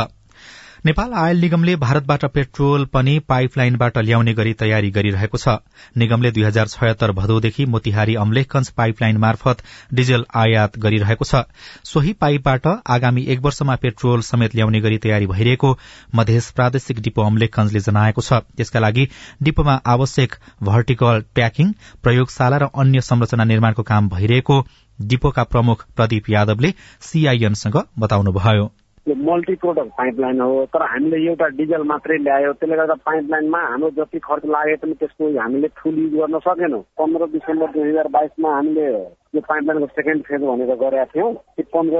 नेपाल 0.86 1.12
आयल 1.12 1.40
निगमले 1.40 1.74
भारतबाट 1.76 2.24
पेट्रोल 2.34 2.84
पनि 2.86 3.18
पाइपलाइनबाट 3.28 3.98
ल्याउने 3.98 4.32
गरी 4.34 4.52
तयारी 4.60 4.90
गरिरहेको 4.90 5.38
छ। 5.38 5.56
निगमले 5.96 6.30
दुई 6.30 6.42
हजार 6.42 6.68
छयत्तर 6.68 7.12
भदौदेखि 7.12 7.66
मोतिहारी 7.66 8.14
अम्लेखगंज 8.16 8.70
पाइपलाइन 8.72 9.16
मार्फत 9.16 9.62
डिजेल 9.94 10.24
आयात 10.44 10.78
गरिरहेको 10.78 11.24
छ। 11.24 11.42
सोही 11.84 12.12
पाइपबाट 12.20 12.70
आगामी 12.96 13.26
एक 13.28 13.40
वर्षमा 13.40 13.76
पेट्रोल 13.76 14.20
समेत 14.22 14.56
ल्याउने 14.56 14.80
गरी 14.80 14.98
तयारी 15.04 15.26
भइरहेको 15.26 15.76
मध्य 16.14 16.40
प्रादेशिक 16.56 17.00
डिपो 17.02 17.26
अम्लेखगंजले 17.26 17.80
जनाएको 17.82 18.22
छ। 18.22 18.42
त्यसका 18.56 18.80
लागि 18.80 19.08
डिपोमा 19.42 19.78
आवश्यक 19.86 20.40
भर्टिकल 20.64 21.24
ट्याकिङ 21.34 21.72
प्रयोगशाला 22.02 22.56
र 22.56 22.72
अन्य 22.74 23.00
संरचना 23.04 23.52
निर्माणको 23.52 23.82
काम 23.92 24.08
भइरहेको 24.08 24.62
डिपोका 24.98 25.50
प्रमुख 25.52 25.88
प्रदीप 25.96 26.30
यादवले 26.30 26.76
सीआईएनसँग 27.02 27.82
बताउनुभयो। 27.98 28.70
यो 29.10 29.14
मल्टी 29.26 29.54
प्रोडक्ट 29.62 29.90
पाइपलाइन 29.98 30.40
हो 30.40 30.64
तर 30.74 30.82
हामीले 30.82 31.18
एउटा 31.26 31.46
डिजल 31.60 31.82
मात्रै 31.82 32.16
ल्यायो 32.18 32.52
त्यसले 32.52 32.76
गर्दा 32.76 32.94
पाइपलाइनमा 33.06 33.60
हाम्रो 33.62 33.90
जति 33.96 34.18
खर्च 34.24 34.44
लागे 34.46 34.76
पनि 34.82 34.94
त्यसको 35.00 35.30
हामीले 35.38 35.68
फुल 35.78 35.98
युज 35.98 36.14
गर्न 36.14 36.38
सकेनौँ। 36.46 36.82
पन्ध्र 36.98 37.26
डिसेम्बर 37.32 37.70
दुई 37.74 37.88
हजार 37.88 38.08
बाइसमा 38.16 38.54
हामीले 38.56 38.86
यो 39.34 39.40
पाइपलाइनको 39.48 39.86
सेकेन्ड 39.86 40.22
फेज 40.26 40.42
भनेर 40.42 40.74
गरेका 40.74 41.04
थियौँ। 41.14 41.32
त्यो 41.54 41.64
पन्ध्र 41.70 41.98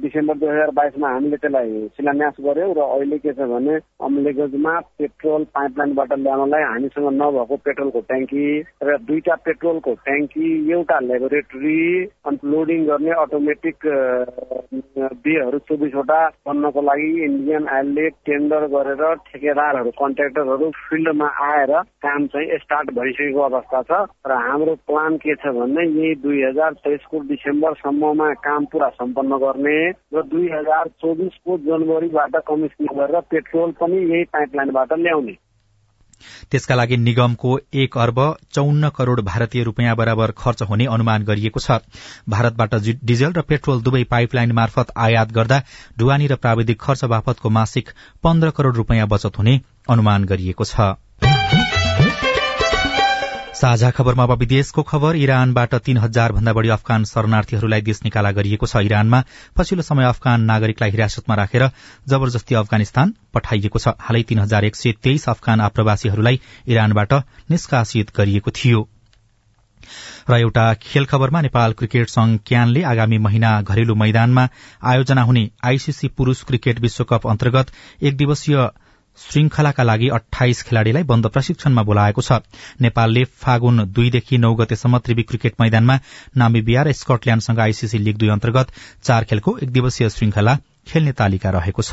डिसेम्बर 0.00 0.34
दुई 0.40 0.48
हजार 0.48 0.70
बाइसमा 0.76 1.08
हामीले 1.08 1.36
त्यसलाई 1.40 1.70
शिलान्यास 1.96 2.36
गर्यौँ 2.46 2.74
र 2.76 2.80
अहिले 2.84 3.18
के 3.24 3.32
छ 3.32 3.48
भने 3.48 3.74
अम्लेगजमा 4.04 4.74
पेट्रोल 5.00 5.44
पाइपलाइनबाट 5.56 6.12
ल्याउनलाई 6.20 6.62
हामीसँग 6.72 7.08
नभएको 7.16 7.56
पेट्रोलको 7.64 8.00
ट्याङ्की 8.12 8.44
र 8.84 8.96
दुईटा 9.08 9.34
पेट्रोलको 9.46 9.94
ट्याङ्की 10.04 10.50
एउटा 10.72 10.98
लेबोरेटरी 11.08 11.80
अनि 12.28 12.38
लोडिङ 12.52 12.84
गर्ने 12.90 13.12
अटोमेटिक 13.24 13.88
बिहेहरू 15.24 15.58
चौबिसवटा 15.68 16.20
बन्नको 16.44 16.80
लागि 16.90 17.08
इन्डियन 17.24 17.68
आइलले 17.78 18.08
टेन्डर 18.28 18.68
गरेर 18.76 19.02
ठेकेदारहरू 19.32 19.90
कन्ट्राक्टरहरू 20.02 20.70
फिल्डमा 20.84 21.28
आएर 21.48 21.72
काम 22.04 22.26
चाहिँ 22.36 22.58
स्टार्ट 22.66 22.94
भइसकेको 23.00 23.40
अवस्था 23.48 23.82
छ। 23.88 24.04
र 24.28 24.40
हाम्रो 24.44 24.74
प्लान 24.86 25.16
के 25.24 25.34
छ 25.40 25.56
भने 25.56 25.88
यही 25.88 26.14
दुई 26.20 26.42
हजार 26.42 26.64
तेइसको 26.74 27.20
डिसेम्बरसम्ममा 27.20 28.32
काम 28.32 28.64
पुरा 28.64 28.88
सम्पन्न 28.88 29.36
गर्ने 29.36 29.78
र 29.90 30.22
दुई 30.22 30.48
हजार 30.48 30.88
चौबिसको 30.88 31.58
जनवरीबाट 31.58 32.36
कमिसनिङ 32.48 32.98
गरेर 32.98 33.20
पेट्रोल 33.20 33.70
पनि 33.70 33.96
यही 33.96 34.24
पाइपलाइनबाट 34.24 34.92
ल्याउने। 34.92 35.36
त्यसका 36.50 36.74
लागि 36.74 36.96
निगमको 36.96 37.58
एक 37.74 37.98
अर्ब 37.98 38.36
चौन्न 38.52 38.88
करोड़ 38.88 39.20
भारतीय 39.20 39.62
रूपियाँ 39.62 39.96
बराबर 39.96 40.30
खर्च 40.30 40.62
हुने 40.62 40.86
अनुमान 40.86 41.24
गरिएको 41.24 41.60
छ। 41.60 41.70
भारतबाट 42.28 42.74
डिजल 43.04 43.32
र 43.32 43.42
पेट्रोल 43.42 43.82
दुवै 43.82 44.04
पाइपलाइन 44.04 44.52
मार्फत 44.52 44.92
आयात 44.96 45.32
गर्दा 45.32 45.62
ढुवानी 45.98 46.26
र 46.26 46.36
प्राविधिक 46.36 46.80
खर्च 46.80 47.04
बापतको 47.04 47.50
मासिक 47.50 47.88
पन्ध्र 48.24 48.50
करोड़ 48.50 48.74
रूपियाँ 48.74 49.08
बचत 49.08 49.38
हुने 49.38 49.60
अनुमान 49.90 50.24
गरिएको 50.24 50.64
छ। 50.64 50.96
साझा 53.56 53.90
खबरमा 53.90 54.22
अब 54.22 54.32
विदेशको 54.38 54.82
खबर। 54.82 55.16
इरानबाट 55.16 55.74
तीन 55.84 55.98
हजार 55.98 56.32
भन्दा 56.32 56.52
बढ़ी 56.52 56.68
अफगान 56.68 57.04
शरणार्थीहरूलाई 57.04 57.80
देश 57.80 58.00
निकाला 58.04 58.30
गरिएको 58.36 58.66
छ 58.66 58.84
इरानमा। 58.84 59.22
पछिल्लो 59.56 59.82
समय 59.82 60.04
अफगान 60.04 60.44
नागरिकलाई 60.44 60.90
हिरासतमा 60.90 61.34
राखेर 61.34 61.64
जबरजस्ती 62.06 62.54
अफगानिस्तान 62.54 63.14
पठाइएको 63.34 63.78
छ। 63.78 63.96
हालै 63.98 64.22
तीन 64.28 64.38
हजार 64.38 64.64
एक 64.64 64.76
सय 64.76 64.92
तेइस 65.00 65.28
अफगान 65.28 65.60
आप्रवासीहरूलाई 65.62 66.40
इरानबाट 66.68 67.12
निष्कासित 67.50 68.12
गरिएको 68.16 68.50
थियो। 68.52 68.88
र 70.28 70.36
एउटा 70.36 70.72
खेल 70.82 71.04
खबरमा 71.06 71.40
नेपाल 71.40 71.72
क्रिकेट 71.72 72.08
संघ 72.10 72.38
क्यानले 72.46 72.82
आगामी 72.84 73.18
महिना 73.24 73.60
घरेलु 73.62 73.94
मैदानमा 73.94 74.48
आयोजना 74.84 75.22
हुने 75.22 75.50
आईसीसी 75.64 76.08
पुरूष 76.08 76.42
क्रिकेट 76.44 76.80
विश्वकप 76.80 77.26
अन्तर्गत 77.26 77.70
एक 78.02 78.16
दिवसीय 78.16 78.68
श्रृंखलाका 79.18 79.82
लागि 79.82 80.08
अठाइस 80.08 80.62
खेलाड़ीलाई 80.62 81.02
बन्द 81.02 81.26
प्रशिक्षणमा 81.26 81.82
बोलाएको 81.82 82.22
छ। 82.22 82.32
नेपालले 82.80 83.24
फागुन 83.24 83.84
दुईदेखि 83.92 84.38
नौ 84.38 84.54
गतेसम्म 84.54 84.98
त्रिवी 84.98 85.22
क्रिकेट 85.22 85.54
मैदानमा 85.60 85.98
नामिबिया 86.36 86.82
र 86.82 86.92
स्कटल्याण्डसँग 86.92 87.60
आईसीसी 87.60 87.98
लीग 87.98 88.16
दुई 88.16 88.28
अन्तर्गत 88.28 88.72
चार 89.04 89.24
खेलको 89.24 89.58
एक 89.62 89.70
दिवसीय 89.72 90.08
श्रृंखला 90.10 90.56
खेल्ने 90.88 91.12
तालिका 91.12 91.50
रहेको 91.50 91.82
छ। 91.82 91.92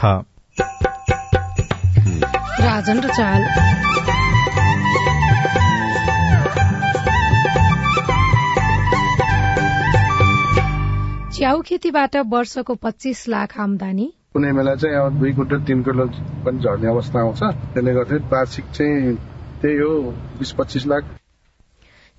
च्याउ 11.33 11.61
खेतीबाट 11.61 12.15
वर्षको 12.25 12.73
पच्चीस 12.75 13.27
लाख 13.27 13.59
आमदानी। 13.59 14.13
कुनै 14.35 14.51
बेला 14.57 14.73
चाहिँ 14.75 14.95
अब 14.97 15.17
दुई 15.19 15.31
कुन्टल 15.37 15.59
तिन 15.61 15.81
कुन्टल 15.83 16.07
पनि 16.45 16.59
झर्ने 16.59 16.87
अवस्था 16.89 17.19
आउँछ। 17.19 17.41
त्यसले 17.73 17.91
गर्दाखेरि 17.93 18.29
वार्षिक 18.31 18.65
चाहिँ 18.75 19.15
त्यही 19.61 19.77
हो 19.77 19.89
बिस 20.39 20.51
पच्चिस 20.57 20.85
लाख। 20.87 21.03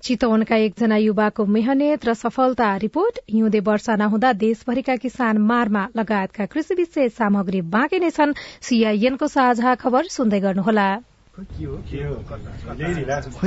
चितवनका 0.03 0.55
एकजना 0.65 0.97
युवाको 0.97 1.45
मेहनत 1.45 2.05
र 2.05 2.13
सफलता 2.13 2.69
रिपोर्ट। 2.77 3.19
हिउँदे 3.29 3.59
वर्षा 3.67 3.95
नहुँदा 3.95 4.31
देशभरिका 4.45 4.95
किसान 5.03 5.37
मारमा 5.49 5.83
लगायतका 5.97 6.45
कृषि 6.53 6.73
विशेष 6.75 7.11
सामग्री 7.13 7.61
बाँकी 7.75 7.99
नै 7.99 8.09
छन्। 8.11 8.37
सीआईएनको 8.61 9.27
साझा 9.27 9.75
खबर 9.75 10.07
सुन्दै 10.15 10.39
गर्नुहोला। 10.39 10.87
खै 11.35 11.43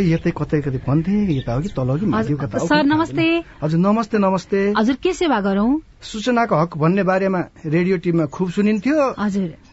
यतै 0.04 0.32
कतै 0.36 0.60
कतै 0.60 0.78
भन्थे 0.86 1.36
यता 1.36 1.54
हो 1.54 1.60
कि 1.60 1.68
तल 1.68 1.98
कि 1.98 2.06
माथि 2.06 2.34
कता 2.36 2.58
सर 2.60 2.84
नमस्ते। 2.84 3.42
हजुर 3.62 3.80
नमस्ते 3.80 4.18
नमस्ते। 4.18 4.74
हजुर 4.78 4.96
के 5.02 5.12
सेवा 5.12 5.40
गरौं? 5.40 5.78
सूचनाको 6.02 6.54
हक 6.54 6.76
भन्ने 6.76 7.02
बारेमा 7.02 7.40
रेडियो 7.66 7.96
टिममा 8.04 8.26
खुब 8.28 8.50
सुनिन्थ्यो। 8.50 9.14
हजुर। 9.18 9.67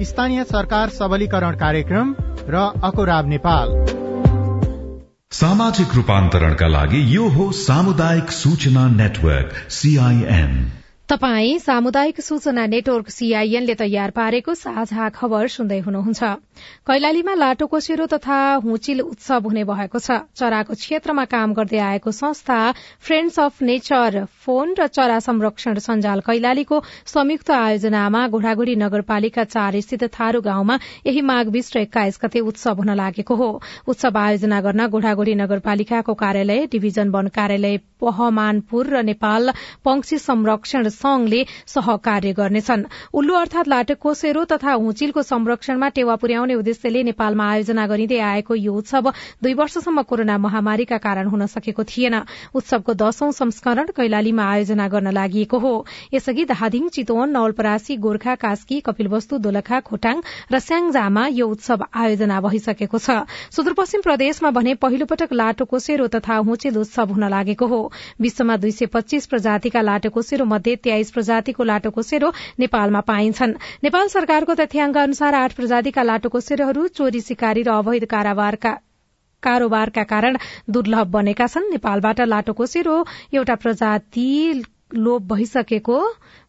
स्थानीय 0.00 0.44
सरकार 0.44 0.88
सबलीकरण 0.88 1.56
कार्यक्रम 1.56 2.14
र 2.48 2.56
अकोराब 2.84 3.28
नेपाल। 3.28 3.70
सामाजिक 5.32 5.94
रूपान्तरणका 5.94 6.66
लागि 6.66 7.16
यो 7.16 7.28
हो 7.28 7.50
सामुदायिक 7.52 8.30
सूचना 8.30 8.88
नेटवर्क 8.88 9.70
सीआईएन 9.70 10.54
तपाई 11.08 11.58
सामुदायिक 11.58 12.20
सूचना 12.20 12.64
नेटवर्क 12.66 13.08
सीआईएनले 13.08 13.74
तयार 13.74 14.10
पारेको 14.12 14.54
साझा 14.54 15.08
खबर 15.10 15.46
सुन्दै 15.48 15.78
हुनुहुन्छ। 15.80 16.20
कैलालीमा 16.84 17.34
लाटो 17.34 17.66
कोसेरो 17.66 18.06
तथा 18.12 18.40
हुचिल 18.60 19.00
उत्सव 19.02 19.48
हुने 19.48 19.62
भएको 19.64 19.98
छ। 19.98 20.18
चराको 20.36 20.74
क्षेत्रमा 20.74 21.24
काम 21.24 21.54
गर्दै 21.56 21.78
आएको 21.80 22.12
संस्था 22.12 22.58
फ्रेण्ड्स 23.00 23.38
अफ 23.40 23.62
नेचर 23.62 24.24
फोन 24.44 24.74
र 24.76 24.86
चरा 24.88 25.18
संरक्षण 25.24 25.78
सञ्जाल 25.80 26.20
कैलालीको 26.28 26.82
संयुक्त 27.08 27.50
आयोजनामा 27.56 28.26
घोड़ाघोड़ी 28.28 28.76
नगरपालिका 28.76 29.44
चार 29.48 29.80
स्थित 29.80 30.04
थारू 30.12 30.44
गाउँमा 30.44 30.78
यही 31.08 31.24
माघ 31.24 31.46
बीस 31.48 31.72
र 31.72 31.88
एक्काइस 31.88 32.20
गते 32.24 32.44
उत्सव 32.52 32.84
हुन 32.84 32.92
लागेको 33.00 33.34
हो। 33.34 33.48
उत्सव 33.88 34.20
आयोजना 34.26 34.60
गर्न 34.60 34.86
घोड़ाघोड़ी 34.92 35.34
नगरपालिकाको 35.40 36.18
कार्यालय 36.20 36.66
डिभिजन 36.68 37.16
वन 37.16 37.32
कार्यालय 37.32 37.80
पहमानपुर 37.98 38.86
र 38.92 39.02
नेपाल 39.04 39.50
पंक्षी 39.84 40.18
संरक्षण 40.20 40.88
संघले 40.98 41.44
सहकार्य 41.66 42.32
गर्नेछन्। 42.32 42.84
उल्लु 43.14 43.34
अर्थात 43.34 43.68
लाटोकोसेरो 43.68 44.44
तथा 44.52 44.72
हुचिलको 44.74 45.22
संरक्षणमा 45.22 45.88
टेवा 45.96 46.16
पुर्याउने 46.16 46.54
उद्देश्यले 46.54 47.02
नेपालमा 47.04 47.44
आयोजना 47.50 47.86
गरिँदै 47.86 48.18
आएको 48.28 48.54
यो 48.56 48.74
उत्सव 48.74 49.10
दुई 49.42 49.54
वर्षसम्म 49.54 50.02
कोरोना 50.02 50.38
महामारीका 50.38 50.98
कारण 50.98 51.26
हुन 51.28 51.46
सकेको 51.48 51.84
थिएन। 51.84 52.14
उत्सवको 52.54 52.94
दशौं 52.94 53.30
संस्करण 53.32 53.86
कैलालीमा 53.96 54.44
आयोजना 54.44 54.88
गर्न 54.88 55.10
लागि 55.12 55.46
हो। 55.54 55.72
यसअघि 56.14 56.44
धादिङ 56.46 56.88
चितवन 56.88 57.30
नवलपरासी 57.30 57.96
गोर्खा 57.98 58.34
कास्की 58.34 58.80
कपिलवस्तु 58.86 59.38
दोलखा 59.38 59.80
खोटाङ 59.80 60.16
र 60.52 60.58
स्याङजामा 60.58 61.26
यो 61.32 61.46
उत्सव 61.48 61.84
आयोजना 61.94 62.40
भइसकेको 62.40 62.98
छ। 62.98 63.24
सुदूरपश्चिम 63.50 64.00
प्रदेशमा 64.02 64.50
भने 64.50 64.74
पहिलो 64.76 65.06
पटक 65.06 65.32
लाटोकोसेरो 65.32 66.06
तथा 66.08 66.36
हुचेल 66.48 66.76
उत्सव 66.78 67.12
हुन 67.12 67.24
लागेको 67.28 67.66
हो। 67.66 67.80
विश्वमा 68.20 68.56
दुई 68.56 68.70
सय 68.72 68.86
पच्चीस 68.88 69.26
प्रजातिका 69.26 69.80
लाटोकोसेरो 69.82 70.44
मध्ये 70.46 70.76
तेइस 70.88 71.10
प्रजातिको 71.12 71.68
लाटोकोसेरो 71.70 72.32
नेपालमा 72.58 73.00
पाइन्छन्। 73.12 73.56
नेपाल 73.84 74.08
सरकारको 74.10 74.54
तथ्याङ्क 74.56 74.96
अनुसार 74.98 75.34
आठ 75.36 75.52
प्रजातिका 75.54 76.02
लाटोकोसेरोहरू 76.10 76.86
चोरी 76.96 77.20
सिकारी 77.22 77.62
र 77.62 77.78
अवैध 77.78 78.04
कारोबारका 79.42 80.02
कारण 80.04 80.36
दुर्लभ 80.70 81.06
बनेका 81.10 81.46
छन्। 81.48 81.70
नेपालबाट 81.70 82.20
लाटोकोसेरो 82.26 82.96
एउटा 83.34 83.54
प्रजाति 83.64 84.26
लोप 84.96 85.22
भइसकेको 85.32 85.98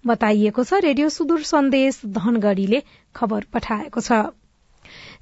बताइएको 0.03 0.63
छ। 0.63 0.79
रेडियो 0.83 1.09
सुदूर 1.11 1.41
सन्देश 1.45 2.01
धनगढ़ीले 2.15 2.79
खबर 3.15 3.45
पठाएको 3.53 4.01
छ। 4.01 4.21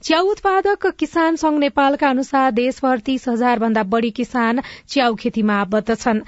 च्याउ 0.01 0.25
उत्पादक 0.31 0.85
किसान 0.99 1.35
संघ 1.35 1.57
नेपालका 1.59 2.09
अनुसार 2.09 2.51
देशभर 2.51 2.99
तीस 3.05 3.27
हजार 3.27 3.59
भन्दा 3.59 3.83
बढ़ी 3.83 4.09
किसान 4.11 4.59
च्याउ 4.87 5.15
खेतीमा 5.19 5.53
आबद्ध 5.61 5.95
छन्। 5.95 6.19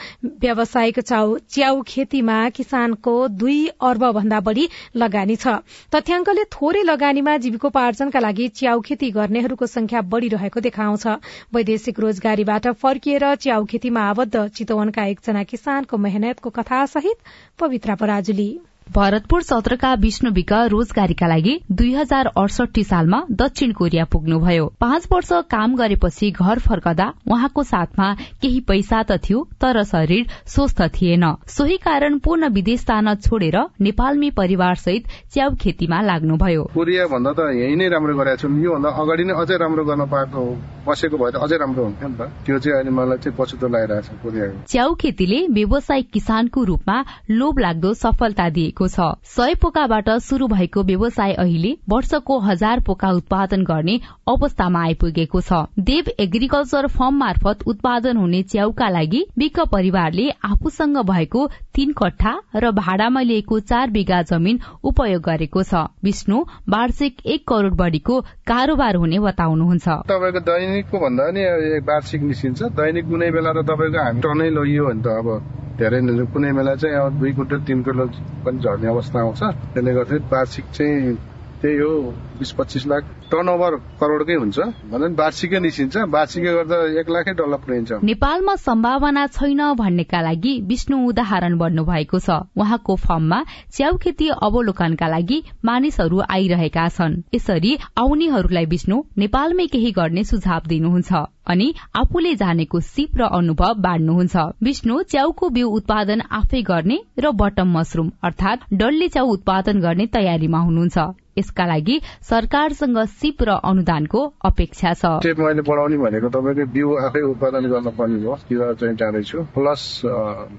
व्यावसायिक 0.42 1.00
च्याउ 1.00 1.82
खेतीमा 1.88 2.38
किसानको 2.50 3.14
दुई 3.30 3.60
अर्ब 3.82 4.06
भन्दा 4.12 4.40
बढ़ी 4.40 4.68
लगानी 4.96 5.36
छ। 5.36 5.54
तथ्याङ्कले 5.96 6.44
थोरै 6.56 6.82
लगानीमा 6.84 7.38
जीविकोपार्जनका 7.46 8.20
लागि 8.20 8.48
च्याउ 8.58 8.82
खेती 8.82 9.12
गर्नेहरूको 9.12 9.66
संख्या 9.68 10.02
बढ़िरहेको 10.14 10.60
देखाउँछ। 10.60 11.08
वैदेशिक 11.54 12.00
रोजगारीबाट 12.00 12.68
फर्किएर 12.82 13.36
च्याउ 13.36 13.66
खेतीमा 13.66 14.10
आबद्ध 14.10 14.48
चितवनका 14.50 15.06
एकजना 15.06 15.44
किसानको 15.54 15.98
मेहनतको 16.08 16.50
कथासहित 16.58 17.18
पवित्रा 17.60 17.96
पराजुली। 17.96 18.50
भरतपुर 18.96 19.42
सत्रका 19.42 19.94
विष्णु 20.02 20.30
विक 20.32 20.52
रोजगारीका 20.74 21.28
लागि 21.28 21.54
दुई 21.72 21.92
हजार 21.94 22.28
अडसठी 22.38 22.84
सालमा 22.84 23.20
दक्षिण 23.32 23.72
कोरिया 23.72 24.06
पुग्नुभयो। 24.06 24.66
पाँच 24.80 25.08
वर्ष 25.12 25.30
काम 25.52 25.76
गरेपछि 25.76 26.30
घर 26.32 26.60
फर्कदा 26.60 27.08
उहाँको 27.28 27.64
साथमा 27.64 28.08
केही 28.42 28.60
पैसा 28.66 29.02
त 29.04 29.20
थियो 29.22 29.44
तर 29.62 29.84
शरीर 29.84 30.26
स्वस्थ 30.48 30.82
थिएन। 30.96 31.26
सोही 31.48 31.78
कारण 31.86 32.18
पूर्ण 32.18 32.50
विदेश 32.50 32.86
जान 32.90 33.14
छोडेर 33.22 33.58
नेपालमै 33.80 34.30
परिवार 34.34 34.76
सहित 34.82 35.08
च्याउ 35.34 35.56
खेतीमा 35.62 36.02
लाग्नुभयो। 36.02 36.64
कोरिया 36.74 37.06
भन्दा 37.14 37.34
त 37.38 37.54
यही 37.62 37.76
नै 37.76 37.90
राम्रो 37.94 38.18
गरेका 38.18 38.42
छौँ 38.42 38.58
योभन्दा 38.58 38.90
अगाडि 39.02 39.24
नै 39.24 39.34
अझै 39.38 39.58
राम्रो 39.62 39.84
गर्न 39.86 40.10
पाएको 40.10 40.42
बसेको 40.90 41.18
भए 41.18 41.32
त 41.32 41.36
अझै 41.46 41.58
राम्रो 41.58 41.84
हुन्थ्यो 41.84 42.08
नि 42.10 42.16
त। 42.18 42.22
त्यो 42.46 42.60
चाहिँ 42.60 42.76
अहिले 42.76 42.92
मलाई 42.92 43.18
चाहिँ 43.24 43.38
पछुतो 43.38 43.68
लगाइरहेको 43.68 44.08
छ 44.08 44.24
कोरिया 44.24 44.46
च्याउ 44.68 44.94
खेतीले 45.02 45.40
व्यावसायिक 45.50 46.10
किसानको 46.14 46.64
रूपमा 46.64 46.98
लोभ 47.32 47.60
लाग्दो 47.60 47.94
सफलता 47.96 48.50
दिएको 48.58 48.88
छ। 48.88 49.00
सय 49.30 49.56
पोकाबाट 49.62 50.10
शुरू 50.28 50.48
भएको 50.48 50.84
व्यवसाय 50.84 51.34
अहिले 51.36 51.72
वर्षको 51.90 52.40
हजार 52.42 52.80
पोका 52.88 53.10
उत्पादन 53.20 53.64
गर्ने 53.66 54.00
अवस्थामा 54.28 54.84
आइपुगेको 54.84 55.42
छ। 55.42 55.64
देव 55.90 56.12
एग्रिकल्चर 56.20 56.88
फर्म 56.90 57.18
मार्फत 57.20 57.64
उत्पादन 57.68 58.18
हुने 58.18 58.42
च्याउका 58.50 58.90
लागि 58.90 59.26
विक 59.38 59.60
परिवारले 59.72 60.30
आफूसँग 60.46 60.98
भएको 61.06 61.46
तीन 61.76 61.92
कट्ठा 61.94 62.34
र 62.56 62.72
भाडामा 62.74 63.22
लिएको 63.22 63.60
चार 63.62 63.90
बिघा 63.90 64.22
जमीन 64.32 64.60
उपयोग 64.84 65.22
गरेको 65.24 65.64
छ। 65.64 65.86
विष्णु 66.04 66.44
वार्षिक 66.70 67.26
एक 67.26 67.48
करोड़ 67.48 67.74
बढ़ीको 67.76 68.20
कारोबार 68.48 68.96
हुने 68.96 69.20
बताउनुहुन्छ। 69.20 69.88
तपाईँको 70.10 70.40
दैनिकको 70.80 71.00
भन्दा 71.00 71.24
नि 71.36 71.44
वार्षिक 71.84 72.22
निस्किन्छ 72.24 72.72
दैनिक 72.72 73.06
कुनै 73.12 73.30
बेला 73.36 73.52
त 73.52 73.60
तपाईँको 73.68 74.00
हामी 74.00 74.22
टनै 74.24 74.50
लगियो 74.56 74.84
भने 74.88 75.02
त 75.04 75.08
अब। 75.12 75.28
धेरै 75.76 76.00
कुनै 76.32 76.52
बेला 76.56 76.74
चाहिँ 76.76 76.96
अब 76.96 77.20
दुई 77.20 77.32
कुन्टल 77.36 77.60
तिन 77.68 77.80
कुन्टल 77.84 78.08
पनि 78.46 78.60
झर्ने 78.64 78.88
अवस्था 78.88 79.20
आउँछ। 79.20 79.42
त्यसले 79.76 79.92
गर्दाखेरि 79.92 80.24
वार्षिक 80.32 80.66
चाहिँ 80.72 81.18
त्यही 81.62 81.78
हो 81.78 81.94
बिस 82.40 82.52
पच्चिस 82.58 82.86
लाख 82.88 83.04
टर्न 83.32 83.50
ओभर 83.50 83.76
करोडकै 84.00 84.36
हुन्छ। 84.36 84.60
भने 84.92 85.08
वार्षिकै 85.14 85.60
निस्किन्छ। 85.60 85.96
वार्षिकै 86.08 86.52
गर्दा 86.56 86.78
एक 87.00 87.10
लाखै 87.12 87.34
डलर 87.36 87.60
पुऱ्याइन्छ। 87.64 87.92
नेपालमा 88.04 88.56
सम्भावना 88.56 89.26
छैन 89.28 89.62
भन्नेका 89.76 90.22
लागि 90.22 90.54
विष्णु 90.70 90.98
उदाहरण 91.10 91.58
बन्नु 91.58 91.84
भएको 91.84 92.20
छ। 92.20 92.30
उहाँको 92.56 92.96
फर्ममा 92.96 93.40
च्याउ 93.76 93.98
खेती 94.00 94.30
अवलोकनका 94.40 95.08
लागि 95.08 95.38
मानिसहरू 95.66 96.18
आइरहेका 96.30 96.88
छन्। 96.90 97.22
यसरी 97.36 97.72
आउनेहरूलाई 97.98 98.66
विष्णु 98.66 99.04
नेपालमै 99.20 99.68
केही 99.68 99.92
गर्ने 99.92 100.24
सुझाव 100.24 100.62
दिनुहुन्छ 100.68 101.12
अनि 101.50 101.74
आफूले 101.96 102.34
जानेको 102.36 102.80
सिप 102.80 103.18
र 103.20 103.28
अनुभव 103.36 103.74
बाँड्नुहुन्छ। 103.84 104.36
विष्णु 104.64 105.02
च्याउको 105.12 105.50
बिउ 105.50 105.70
उत्पादन 105.70 106.22
आफै 106.32 106.62
गर्ने 106.64 106.98
र 107.20 107.32
बटम 107.36 107.78
मसरूम 107.78 108.12
अर्थात 108.24 108.60
डल्ले 108.74 109.08
च्याउ 109.10 109.28
उत्पादन 109.28 109.80
गर्ने 109.80 110.06
तयारीमा 110.08 110.60
हुनुहुन्छ। 110.60 110.98
यसका 111.40 111.66
लागि 111.66 112.00
सरकारसँग 112.30 112.98
सिप 113.16 113.44
र 113.44 113.60
अनुदानको 113.64 114.22
अपेक्षा 114.46 114.94
छ। 114.94 115.06
मैले 115.40 115.62
बढाउने 115.64 115.98
भनेको 115.98 116.30
तपाईँको 116.30 116.66
बिउ 116.74 116.96
आफै 117.00 117.22
उत्पादन 117.32 117.70
गर्न 117.72 117.90
पर्ने 117.98 118.24
हो 118.26 118.36
त्यो 118.48 118.74
चाहिँ 118.74 118.96
जाँदैछु 118.96 119.44
प्लस 119.56 119.84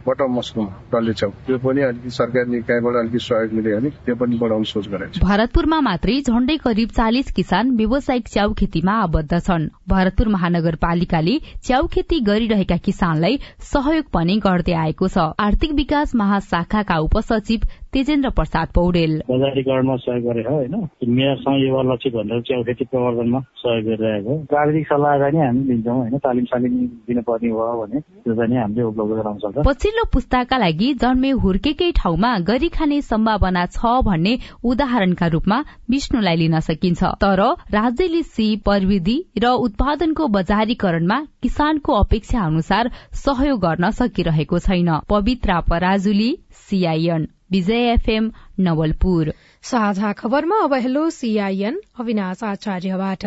बटम 0.07 0.37
मसरुम 0.37 0.67
डल्ले 0.93 1.13
च्याउ 1.15 1.31
त्यो 1.47 1.59
पनि 1.61 1.81
अलिकति 1.83 2.11
सरकारी 2.11 2.51
निकायबाट 2.51 2.95
अलिकति 2.97 3.19
सहयोग 3.21 3.53
मिल्यो 3.53 3.77
भने 3.79 3.91
त्यो 4.07 4.15
पनि 4.17 4.39
बढाउने 4.41 4.71
सोच 4.73 4.89
गरेको 4.89 5.27
भरतपुरमा 5.27 5.81
मात्रै 5.81 6.21
झण्डै 6.23 6.57
करिब 6.65 6.89
चालिस 6.97 7.33
किसान 7.33 7.71
व्यावसायिक 7.77 8.29
च्याउ 8.29 8.53
खेतीमा 8.59 8.93
आबद्ध 9.03 9.39
छन्। 9.41 9.69
भरतपुर 9.89 10.29
महानगरपालिकाले 10.29 11.35
च्याउ 11.65 11.87
खेती 11.93 12.21
गरिरहेका 12.23 12.77
किसानलाई 12.87 13.39
सहयोग 13.73 14.05
पनि 14.13 14.37
गर्दै 14.45 14.75
आएको 14.81 15.09
छ। 15.09 15.19
आर्थिक 15.41 15.73
विकास 15.75 16.15
महाशाखाका 16.15 16.99
उपसचिव 17.01 17.61
तेजेन्द्र 17.93 18.29
प्रसाद 18.31 18.69
पौडेल। 18.75 19.13
बजारीकरणमा 19.31 19.97
सहयोग 19.97 20.25
गरे 20.25 20.43
हो 20.49 20.55
होइन 20.55 20.75
मेयरसँग 21.11 21.63
युवा 21.63 21.83
लक्षित 21.93 22.13
भनेर 22.15 22.41
च्याउ 22.47 22.63
खेती 22.63 22.85
प्रवर्धनमा 22.91 23.41
सहयोग 23.63 23.85
गरिरहेको। 23.87 24.37
प्राविधिक 24.51 24.87
सल्लाह 24.87 25.17
पनि 25.23 25.39
हामी 25.39 25.63
दिन्छौँ 25.69 25.97
होइन। 25.97 26.19
तालिम 26.19 26.45
सालिम 26.51 26.73
दिनुपर्ने 27.09 27.51
भयो 27.51 27.75
भने 27.81 28.01
त्यो 28.01 28.35
पनि 28.35 28.57
हामीले 28.57 28.83
उपलब्ध 28.83 29.13
गराउन 29.13 29.39
सक्छ। 29.39 29.67
पछिल्लो 29.67 30.05
पुस्ताका 30.13 30.57
लागि 30.59 30.93
जन्मे 31.03 31.31
हुर्केकै 31.43 31.91
ठाउँमा 31.99 32.31
गरी 32.51 32.69
खाने 32.71 33.01
सम्भावना 33.03 33.65
छ 33.69 33.95
भन्ने 34.07 34.37
उदाहरणका 34.65 35.27
रूपमा 35.35 35.59
विष्णुलाई 35.91 36.37
लिन 36.37 36.59
सकिन्छ। 36.61 37.03
तर 37.25 37.43
राज्यले 37.73 38.23
सी 38.31 38.47
प्रविधि 38.65 39.19
र 39.43 39.53
उत्पादनको 39.67 40.29
बजारीकरणमा 40.39 41.19
किसानको 41.43 41.93
अपेक्षा 42.05 42.47
अनुसार 42.47 42.91
सहयोग 43.25 43.61
गर्न 43.61 43.91
सकिरहेको 43.99 44.59
छैन। 44.61 44.91
Pabitra 45.11 45.61
Parajuli 45.69 46.31
CIN 46.63 47.27
Bijay 47.51 47.91
FM 47.93 48.31
Nawalpur. 48.61 49.33
साझा 49.63 50.13
खबरमा 50.13 50.59
अब 50.65 50.75
हेलो 50.75 51.09
सीआईएन 51.11 51.81
अविनाश 52.01 52.43
आचार्यबाट। 52.45 53.25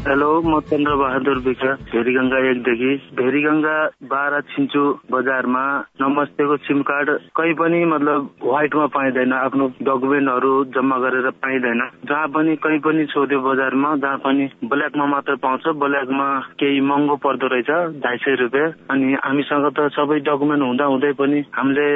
हेलो 0.00 0.26
म 0.42 0.58
चन्द्र 0.68 0.94
बहादुर 0.96 1.38
विक 1.46 1.62
भेरीगंगा 1.92 2.38
एकदेखि 2.50 2.92
भेरीगंगा 3.16 3.72
बाह्र 4.10 4.40
छिन्चु 4.50 4.82
बजारमा। 5.12 5.64
नमस्तेको 6.00 6.56
सिम 6.56 6.80
कार्ड 6.90 7.10
कहीँ 7.36 7.54
पनि 7.54 7.84
मतलब 7.84 8.30
व्हाइटमा 8.44 8.86
पाइँदैन। 8.94 9.32
आफ्नो 9.32 9.66
डकुमेन्टहरू 9.84 10.52
जम्मा 10.76 10.98
गरेर 10.98 11.28
पाइँदैन। 11.44 11.82
जहाँ 12.08 12.28
पनि 12.36 12.56
कहीँ 12.64 12.78
पनि 12.86 13.04
सोध्यो 13.12 13.40
बजारमा 13.44 13.94
जहाँ 13.96 14.18
पनि 14.24 14.48
ब्ल्याकमा 14.64 15.06
मात्र 15.06 15.36
पाउँछ। 15.44 15.68
ब्ल्याकमा 15.84 16.28
केही 16.60 16.80
महँगो 16.80 17.16
पर्दो 17.24 17.46
रहेछ 17.54 18.00
ढाई 18.00 18.16
सय 18.24 18.34
रुपियाँ। 18.40 18.70
अनि 18.90 19.12
हामीसँग 19.24 19.68
त 19.76 19.88
सबै 19.98 20.18
डकुमेन्ट 20.30 20.64
हुँदा 20.64 20.84
हुँदै 20.84 21.12
पनि 21.20 21.44
हामीले 21.58 21.86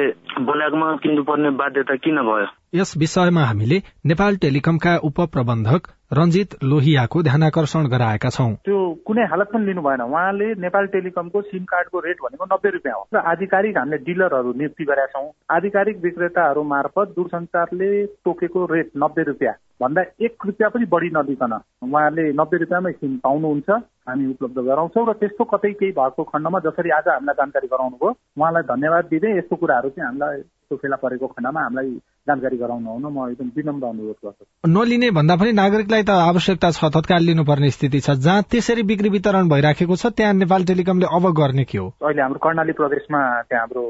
ब्ल्याकमा 0.45 0.91
किन्नुपर्ने 1.03 1.49
बाध्यता 1.57 1.95
किन 2.05 2.21
भयो? 2.29 2.47
यस 2.75 2.93
विषयमा 2.97 3.43
हामीले 3.45 3.81
नेपाल 4.05 4.37
टेलिकमका 4.37 4.95
उपप्रबन्धक 5.03 5.87
रञ्जित 6.13 6.55
लोहियाको 6.63 7.21
ध्यानकर्षण 7.23 7.87
गराएका 7.87 8.29
छौं। 8.29 8.51
त्यो 8.65 8.79
कुनै 9.07 9.23
हालत 9.31 9.49
पनि 9.53 9.65
लिनु 9.65 9.81
भएन 9.81 10.01
उहाँले 10.01 10.47
नेपाल 10.61 10.85
टेलिकमको 10.87 11.41
सिम 11.41 11.63
कार्डको 11.65 11.99
रेट 11.99 12.17
भनेको 12.23 12.45
नब्बे 12.45 12.69
रुपियाँ 12.69 12.95
हो। 12.95 13.07
र 13.13 13.21
आधिकारिक 13.31 13.77
हामीले 13.77 13.97
डिलरहरू 14.05 14.53
नियुक्ति 14.53 14.83
गरेका 14.85 15.05
छौँ। 15.13 15.31
आधिकारिक 15.51 15.97
विक्रेताहरू 16.03 16.63
मार्फत 16.63 17.13
दूरसञ्चारले 17.15 17.89
तोकेको 18.21 18.65
रेट 18.73 18.91
नब्बे 18.97 19.23
रुपियाँ 19.23 19.53
भन्दा 19.81 20.01
एक 20.25 20.45
रुपियाँ 20.45 20.69
पनि 20.71 20.85
बढी 20.91 21.09
नदिकन 21.15 21.53
उहाँले 21.83 22.31
नब्बे 22.33 22.57
रुपियाँमै 22.57 22.91
सिम 22.91 23.17
पाउनुहुन्छ 23.23 23.69
हामी 24.07 24.25
उपलब्ध 24.33 24.59
गराउँछौँ। 24.61 25.05
र 25.09 25.13
त्यस्तो 25.21 25.43
कतै 25.53 25.71
केही 25.73 25.91
भएको 25.91 26.23
खण्डमा 26.25 26.59
जसरी 26.67 26.89
आज 26.99 27.07
हामीलाई 27.09 27.39
जानकारी 27.39 27.67
गराउनु 27.67 27.97
भयो 27.97 28.11
उहाँलाई 28.37 28.63
धन्यवाद 28.71 29.05
दिँदै 29.11 29.37
यस्तो 29.37 29.55
कुराहरू 29.55 29.89
चाहिँ 29.89 30.07
हामीलाई 30.07 30.41
यस्तो 30.65 30.75
फेला 30.81 30.95
परेको 30.97 31.27
खण्डमा 31.27 31.61
हामीलाई 31.61 31.89
जानकारी 32.27 32.57
गराउनु 32.57 32.89
हुन 32.89 33.05
म 33.05 33.29
एकदम 33.29 33.49
विनम्र 33.55 33.85
अनुरोध 33.85 34.17
गर्छु। 34.25 34.45
नलिने 34.65 35.09
भन्दा 35.13 35.35
पनि 35.37 35.51
नागरिकलाई 35.61 36.03
त 36.03 36.09
आवश्यकता 36.09 36.71
छ 36.73 36.89
तत्काल 36.89 37.21
लिनुपर्ने 37.21 37.69
स्थिति 37.69 37.99
छ। 38.01 38.17
जहाँ 38.25 38.41
त्यसरी 38.49 38.83
बिक्री 38.89 39.09
वितरण 39.13 39.49
भइराखेको 39.49 39.95
छ 39.95 40.09
त्यहाँ 40.17 40.33
नेपाल 40.41 40.65
टेलिकमले 40.65 41.05
अब 41.05 41.29
गर्ने 41.37 41.63
के 41.69 41.77
हो? 41.77 41.87
अहिले 42.01 42.21
हाम्रो 42.21 42.39
कर्णाली 42.41 42.73
प्रदेशमा 42.81 43.21
त्यहाँ 43.45 43.61
हाम्रो 43.61 43.85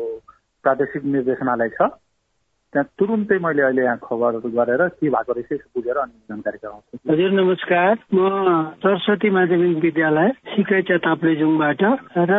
प्रादेशिक 0.64 1.02
निर्देशनालय 1.16 1.70
छ। 1.80 1.80
त्यहाँ 2.76 2.92
तुरुन्तै 2.94 3.38
मैले 3.40 3.62
अहिले 3.64 3.84
यहाँ 3.84 4.00
खबरहरू 4.00 4.50
गरेर 4.52 4.82
के 4.94 5.10
भएको 5.10 5.34
रहेछ 5.34 5.62
बुझेर 5.72 5.98
अनि 5.98 6.16
जानकारी 6.28 6.58
गराउँछु 6.60 6.98
हजुर 7.06 7.32
नमस्कार 7.34 7.94
म 8.12 8.20
सरस्वती 8.78 9.30
माध्यमिक 9.32 9.78
विद्यालय 9.80 10.30
सिकैचा 10.50 10.98
ताप्लेजुङबाट 11.00 11.84
र 12.26 12.34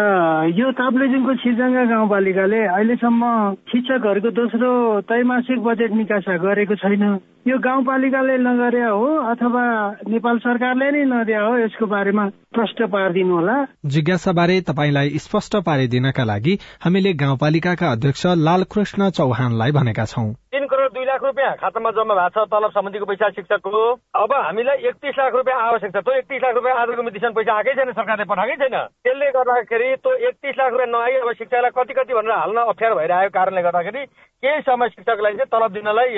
यो 0.53 0.73
ताप्लेजुङको 0.75 1.35
छिजङ्गा 1.37 1.85
गाउँपालिकाले 1.87 2.61
अहिलेसम्म 2.67 3.33
शिक्षकहरूको 3.67 4.31
दोस्रो 4.35 4.73
त्रैमासिक 5.09 5.59
बजेट 5.63 5.97
निकासा 5.97 6.37
गरेको 6.39 6.77
छैन 6.77 7.05
यो 7.47 7.59
गाउँपालिकाले 7.61 8.37
नगरे 8.41 8.83
हो 8.85 9.09
अथवा 9.27 9.65
नेपाल 10.09 10.39
सरकारले 10.41 10.91
नै 10.93 11.05
नदिया 11.09 11.41
हो 11.43 11.53
यसको 11.59 11.87
बारेमा 11.89 12.25
प्रष्ट 12.53 12.83
पारिदिनु 12.91 13.35
होला 13.35 13.57
जिज्ञासा 13.89 14.33
बारे 14.35 14.61
तपाईँलाई 14.67 15.19
स्पष्ट 15.23 15.57
पारिदिनका 15.65 16.25
लागि 16.27 16.59
हामीले 16.81 17.13
गाउँपालिकाका 17.17 17.93
अध्यक्ष 17.93 18.27
लालकृष्ण 18.43 19.11
चौहानलाई 19.15 19.73
भनेका 19.73 20.05
छौं 20.07 20.26
तिन 20.33 20.67
करोड 20.67 20.93
दुई 20.93 21.05
लाख 21.05 21.23
रुपियाँ 21.25 21.55
खातामा 21.63 21.91
जम्मा 21.97 22.15
भएको 22.15 22.45
छ 22.45 22.49
तलब 22.53 22.71
सम्बन्धीको 22.73 23.07
पैसा 23.07 23.29
शिक्षकको। 23.37 23.83
अब 24.17 24.33
हामीलाई 24.33 24.77
एकतिस 24.89 25.19
लाख 25.19 25.33
रुपियाँ 25.35 25.61
आवश्यक 25.61 25.93
छ। 25.93 26.03
त्यो 26.03 26.15
एकतिस 26.17 26.43
लाख 26.43 26.55
रुपियाँ 26.55 26.77
आजको 26.77 27.03
मितिसम्म 27.03 27.35
पैसा 27.35 27.53
आएकै 27.57 27.75
छैन 27.77 27.93
सरकारले 27.93 28.25
पठाएकै 28.31 28.57
छैन। 28.63 28.77
त्यसले 29.05 29.31
गर्दाखेरि 29.37 29.89
त्यो 29.97 30.13
एकतिस 30.29 30.55
लाख 30.59 30.71
रुपियाँ 30.73 30.91
नआई 30.93 31.15
अब 31.21 31.33
शिक्षकलाई 31.33 31.71
कति 31.77 31.95
कति 31.95 32.15
भनेर 32.15 32.39
हाल्न 32.39 32.59
अप्ठ्यारो 32.73 32.95
भइरहेको 32.97 33.35
कारणले 33.37 33.63
गर्दाखेरि 33.63 34.03
केही 34.43 34.61
समय 34.63 34.89
शिक्षकलाई 34.89 35.33
चाहिँ 35.37 35.51
तलब 35.53 35.73
दिनलाई 35.73 36.11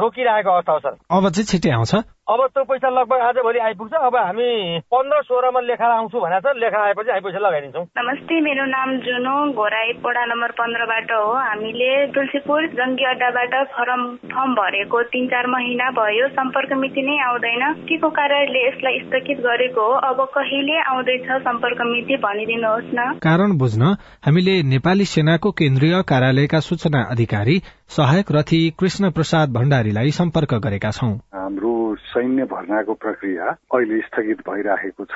रोकिरहेको 0.00 0.50
अवस्था 0.50 0.72
हो 0.72 0.78
सर। 0.78 0.94
अब 1.10 1.28
चाहिँ 1.28 1.48
छिट्टै 1.50 1.70
आउँछ। 1.74 1.94
अब 2.24 2.40
त्यो 2.54 2.64
पैसा 2.64 2.88
लगभग 2.88 3.20
आज 3.20 3.36
भोलि 3.44 3.58
आइपुग्छ। 3.68 3.94
अब 4.00 4.16
हामी 4.16 4.80
पन्ध्र 4.88 5.20
सोह्रमा 5.28 5.60
लेखा 5.60 5.88
आउँछु 5.94 6.20
भने 6.20 6.40
छ 6.40 6.56
लेखा 6.56 6.80
आएपछि 6.84 7.10
हामी 7.10 7.24
पैसा 7.24 7.40
लगाइदिन्छौँ। 7.44 7.84
नमस्ते 7.98 8.40
मेरो 8.40 8.64
नाम 8.64 8.88
जुनो 9.04 9.34
घोराई 9.52 9.92
पोडा 10.04 10.24
नम्बर 10.24 10.50
पन्ध्रबाट 10.60 11.10
हो। 11.12 11.32
हामीले 11.34 11.90
तुलसीपुर 12.14 12.60
जङ्गी 12.80 13.04
अड्डाबाट 13.04 13.43
फर्म 13.46 14.16
फर्म 14.16 14.54
भरेको 14.54 15.02
तिन 15.02 15.26
चार 15.26 15.46
महिना 15.46 15.90
भयो। 15.90 16.28
सम्पर्क 16.28 16.72
मिति 16.72 17.02
नै 17.02 17.18
आउँदैन। 17.24 17.72
के 17.74 17.98
को 17.98 18.08
कारणले 18.10 18.68
यसलाई 18.68 18.98
स्थगित 18.98 19.38
गरेको 19.38 19.80
हो? 19.80 19.92
अब 19.92 20.24
कहिले 20.24 20.80
आउँदैछ 20.80 21.26
सम्पर्क 21.42 21.82
मिति 21.82 22.16
भनिदिनुहोस् 22.16 22.94
न। 22.94 23.12
कारण 23.12 23.58
बुझ्न 23.58 23.82
हामीले 24.26 24.62
नेपाली 24.62 25.04
सेनाको 25.04 25.50
केन्द्रीय 25.50 26.02
कार्यालयका 26.02 26.60
सूचना 26.60 27.02
अधिकारी 27.10 27.58
सहायक 27.88 28.32
रथी 28.32 28.70
कृष्ण 28.70 29.10
प्रसाद 29.10 29.52
भण्डारीलाई 29.52 30.10
सम्पर्क 30.10 30.54
गरेका 30.54 30.90
छौं। 30.90 31.12
हाम्रो 31.34 31.94
सैन्य 31.94 32.44
भर्नाको 32.44 32.94
प्रक्रिया 32.94 33.44
अहिले 33.44 34.00
स्थगित 34.00 34.40
भइराखेको 34.50 35.04
छ। 35.04 35.14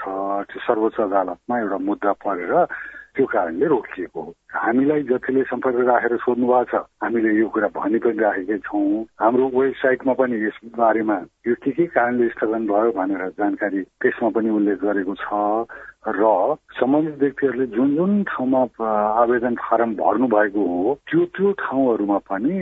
सर्वोच्च 0.59 1.01
अदालतमा 1.01 1.59
एउटा 1.59 1.79
मुद्दा 1.79 2.13
परेर 2.13 2.65
त्यो 3.17 3.27
कारणले 3.27 3.67
रोकिएको 3.67 4.23
हो। 4.23 4.35
हामीलाई 4.59 5.03
जतिले 5.11 5.43
सम्पर्क 5.51 5.79
राखेर 5.89 6.17
सोध्नु 6.25 6.47
भएको 6.47 6.65
छ 6.71 6.83
हामीले 7.03 7.35
यो 7.39 7.49
कुरा 7.55 7.69
भनि 7.77 7.99
पनि 8.05 8.19
राखेकै 8.19 8.59
छौँ। 8.67 9.05
हाम्रो 9.21 9.45
वेबसाइटमा 9.55 10.13
पनि 10.21 10.37
यस 10.47 10.59
बारेमा 10.79 11.19
यो 11.49 11.55
के 11.65 11.71
के 11.71 11.87
कारणले 11.95 12.29
स्थगन 12.29 12.67
भयो 12.67 12.91
भनेर 12.99 13.29
जानकारी 13.39 13.83
त्यसमा 14.03 14.29
पनि 14.37 14.51
उल्लेख 14.59 14.79
गरेको 14.83 15.15
छ 15.23 15.29
र 16.09 16.25
सम्बन्धित 16.79 17.17
व्यक्तिहरूले 17.21 17.67
जुन 17.77 17.89
जुन 17.97 18.13
ठाउँमा 18.25 18.61
आवेदन 19.21 19.55
फारम 19.61 19.93
भर्नु 19.95 20.27
भएको 20.35 20.63
हो 20.67 20.95
त्यो 21.11 21.25
त्यो 21.37 21.51
ठाउँहरूमा 21.63 22.19
पनि 22.31 22.55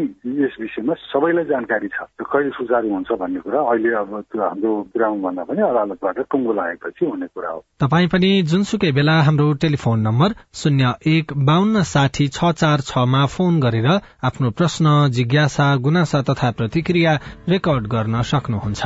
यस 0.43 0.57
विषयमा 0.61 0.95
सबैलाई 1.13 1.45
जानकारी 1.45 1.89
छ। 1.89 2.09
कहिले 2.23 2.51
सुचारू 2.59 2.89
हुन्छ 2.91 3.13
भन्ने 3.21 3.41
कुरा 3.47 3.61
अहिले 3.61 3.93
अब 4.03 4.11
त्यो 4.33 4.43
हाम्रो 4.43 4.73
कुरामा 4.93 5.21
भन्दा 5.27 5.45
पनि 5.47 5.63
अदालतबाट 5.63 6.19
टुङ्गो 6.33 6.53
लागेपछि 6.59 7.05
हुने 7.07 7.27
कुरा 7.27 7.51
हो। 7.51 7.61
तपाईँ 7.81 8.09
पनि 8.09 8.31
जुनसुकै 8.51 8.93
बेला 8.99 9.15
हाम्रो 9.29 9.53
टेलिफोन 9.63 10.01
नम्बर 10.09 10.35
शून्य 10.63 10.95
एक 11.15 11.33
बान्न 11.47 11.83
साठी 11.87 12.27
छ 12.29 12.53
चार 12.55 12.81
छमा 12.89 13.25
फोन 13.27 13.61
गरेर 13.61 13.89
आफ्नो 14.25 14.51
प्रश्न 14.53 14.95
जिज्ञासा 15.11 15.67
गुनासा 15.85 16.23
तथा 16.29 16.51
प्रतिक्रिया 16.59 17.19
रेकर्ड 17.49 17.87
गर्न 17.89 18.23
सक्नुहुन्छ। 18.23 18.83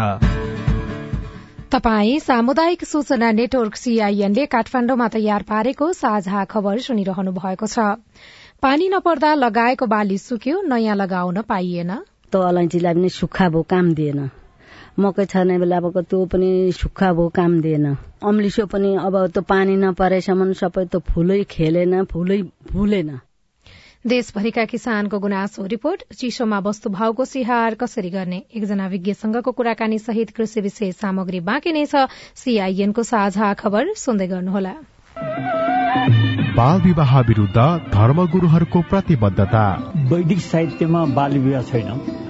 तपाई 1.72 2.18
सामुदायिक 2.20 2.84
सूचना 2.84 3.30
नेटवर्क 3.32 3.76
सीआईएनले 3.76 4.46
काठमाण्डुमा 4.46 5.06
तयार 5.08 5.42
पारेको 5.50 5.92
साझा 5.92 6.44
खबर 6.50 6.78
सुनिरहनु 6.86 7.32
भएको 7.32 7.66
छ। 7.66 7.78
पानी 8.62 8.88
नपर्दा 8.88 9.34
लगाएको 9.34 9.86
बाली 9.86 10.18
सुक्यो 10.18 10.60
नयाँ 10.66 10.96
लगाउन 10.96 11.40
पाइएन। 11.46 11.92
त 12.32 12.36
अलैँचीलाई 12.50 12.94
पनि 12.94 13.08
सुक्खा 13.08 13.48
भो 13.48 13.62
काम 13.70 13.94
दिएन। 13.94 14.20
मकै 15.00 15.24
छर्ने 15.24 15.58
बेला 15.58 15.76
अब 15.76 16.00
त्यो 16.00 16.24
पनि 16.26 16.50
सुक्खा 16.72 17.12
भो 17.12 17.28
काम 17.28 17.60
दिएन। 17.60 17.86
अम्लिसो 18.24 18.66
पनि 18.66 18.94
अब 18.96 19.16
त्यो 19.34 19.42
पानी 19.42 19.76
नपरेसम्म 19.76 20.52
सबै 20.52 20.84
त 20.84 21.02
फुलै 21.08 21.42
खेलेन 21.50 22.04
फुलै 22.04 22.40
फुलेन। 22.72 23.10
देशभरिका 24.06 24.64
किसानको 24.64 25.18
गुनासो 25.18 25.64
रिपोर्ट 25.66 26.02
चिसोमा 26.16 26.58
वस्तु 26.58 26.90
भावको 26.90 27.24
सिहार 27.24 27.74
कसरी 27.74 28.10
गर्ने? 28.10 28.38
एकजना 28.56 28.86
विज्ञसँगको 28.86 29.52
कुराकानी 29.52 29.98
सहित 29.98 30.30
कृषि 30.30 30.60
विशेष 30.60 30.94
सामग्री 30.96 31.40
बाँकी 31.40 31.72
नै 31.72 31.84
छ। 31.86 32.08
सीआईएनको 32.34 33.02
साझा 33.02 33.52
खबर 33.54 33.92
सुन्दै 33.96 34.26
गर्नुहोला। 34.26 34.74
बाल 36.56 36.80
विवाह 36.80 37.20
विरूद्ध 37.20 37.58
धर्मगुरूहरूको 37.92 38.80
प्रतिबद्धता। 38.90 39.64
वैदिक 40.08 40.40
साहित्यमा 40.40 41.04
बाल 41.14 41.38
विवाह 41.38 41.62
छैन। 41.62 42.29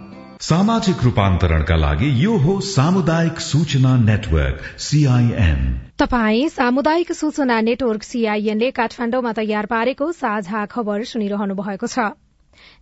सामाजिक 0.41 1.03
रूपान्तरणका 1.03 1.75
लागि 1.75 2.07
यो 2.23 2.37
हो 2.43 2.53
सामुदायिक 2.67 3.39
सूचना 3.39 3.95
नेटवर्क 3.97 4.61
सीआईएन 4.85 5.59
तपाई 6.01 6.47
सामुदायिक 6.49 7.11
सूचना 7.13 7.59
नेटवर्क 7.61 8.03
सीआईएनले 8.03 8.69
काठमाण्डुमा 8.79 9.31
तयार 9.39 9.65
पारेको 9.73 10.11
साझा 10.13 10.65
खबर 10.65 11.03
सुनिरहनु 11.11 11.55
भएको 11.61 11.87
छ। 11.87 12.09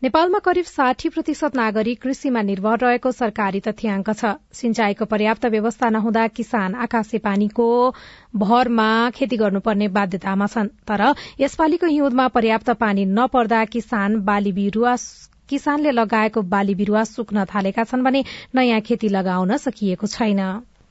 नेपालमा 0.04 0.39
करिब 0.39 0.65
साठी 0.65 1.10
प्रतिशत 1.10 1.56
नागरिक 1.56 2.02
कृषिमा 2.02 2.41
निर्भर 2.48 2.80
रहेको 2.80 3.12
सरकारी 3.12 3.60
तथ्याङ्क 3.67 4.10
छ। 4.12 4.32
सिंचाईको 4.56 5.06
पर्याप्त 5.12 5.45
व्यवस्था 5.52 5.89
नहुँदा 5.89 6.28
किसान 6.39 6.76
आकाशे 6.88 7.17
पानीको 7.28 7.67
भरमा 8.39 8.89
खेती 9.19 9.38
गर्नुपर्ने 9.43 9.88
बाध्यतामा 10.00 10.48
छन्। 10.48 10.72
तर 10.88 11.04
यसपालिको 11.39 11.88
हिउँदमा 11.88 12.28
पर्याप्त 12.39 12.69
पानी 12.80 13.06
नपर्दा 13.13 13.63
किसान 13.76 14.15
बाली 14.24 14.52
बिरूवा 14.56 14.95
किसानले 15.49 15.91
लगाएको 15.91 16.41
बाली 16.53 16.75
बिरूवा 16.75 17.03
सुक्न 17.05 17.45
थालेका 17.45 17.83
छन् 17.83 18.03
भने 18.03 18.23
नयाँ 18.55 18.81
खेती 18.81 19.09
लगाउन 19.09 19.57
सकिएको 19.59 20.07
छैन। 20.07 20.41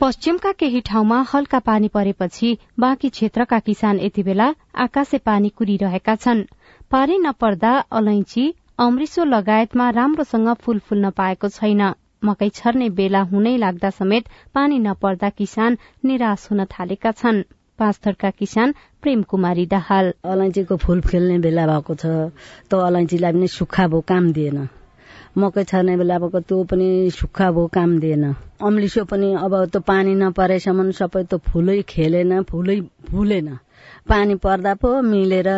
पश्चिमका 0.00 0.52
केही 0.54 0.80
ठाउँमा 0.86 1.18
हल्का 1.30 1.58
पानी 1.66 1.88
परेपछि 1.88 2.56
बाँकी 2.80 3.08
क्षेत्रका 3.10 3.58
किसान 3.66 4.00
यति 4.00 4.22
बेला 4.22 4.46
आकाशे 4.78 5.18
पानी 5.20 5.48
कुरिरहेका 5.58 6.14
छन्। 6.16 6.44
पानी 6.90 7.18
नपर्दा 7.18 7.72
अलैंची 7.92 8.44
अमृसो 8.80 9.24
लगायतमा 9.26 9.88
राम्रोसँग 9.92 10.54
फूल 10.62 10.78
फुल्न 10.78 11.10
पाएको 11.18 11.48
छैन। 11.50 11.82
मकै 12.24 12.48
छर्ने 12.54 12.88
बेला 12.92 13.20
हुनै 13.32 13.56
लाग्दा 13.56 13.90
समेत 13.90 14.28
पानी 14.54 14.78
नपर्दा 14.78 15.28
किसान 15.38 15.78
निराश 16.04 16.48
हुन 16.50 16.64
थालेका 16.72 17.12
छन्। 17.12 17.42
पाँचथरका 17.78 18.30
किसान 18.38 18.74
प्रेम 19.02 19.22
कुमारी 19.30 19.66
दाहाल। 19.66 20.12
अलैँचीको 20.24 20.76
फूल 20.76 21.00
खेल्ने 21.00 21.38
बेला 21.38 21.66
भएको 21.66 21.94
छ 21.94 22.06
त 22.70 22.72
अलैँचीलाई 22.74 23.32
पनि 23.32 23.48
सुक्खा 23.48 23.86
भो 23.88 24.00
काम 24.10 24.32
दिएन। 24.32 24.58
मकै 25.38 25.64
छर्ने 25.64 25.96
बेला 25.96 26.18
भएको 26.18 26.40
त्यो 26.40 26.62
पनि 26.70 26.88
सुक्खा 27.14 27.50
भो 27.54 27.66
काम 27.70 27.98
दिएन। 28.02 28.24
अम्लिसो 28.58 29.04
पनि 29.04 29.28
अब 29.44 29.54
त्यो 29.72 29.80
पानी 29.86 30.14
नपरेसम्म 30.14 30.90
सबै 30.98 31.22
त 31.30 31.38
फुलै 31.46 31.82
खेलेन 31.86 32.42
फुलै 32.50 32.80
फुलेन। 33.06 33.48
पानी 34.08 34.34
पर्दा 34.42 34.74
पो 34.82 34.90
मिलेर 35.02 35.48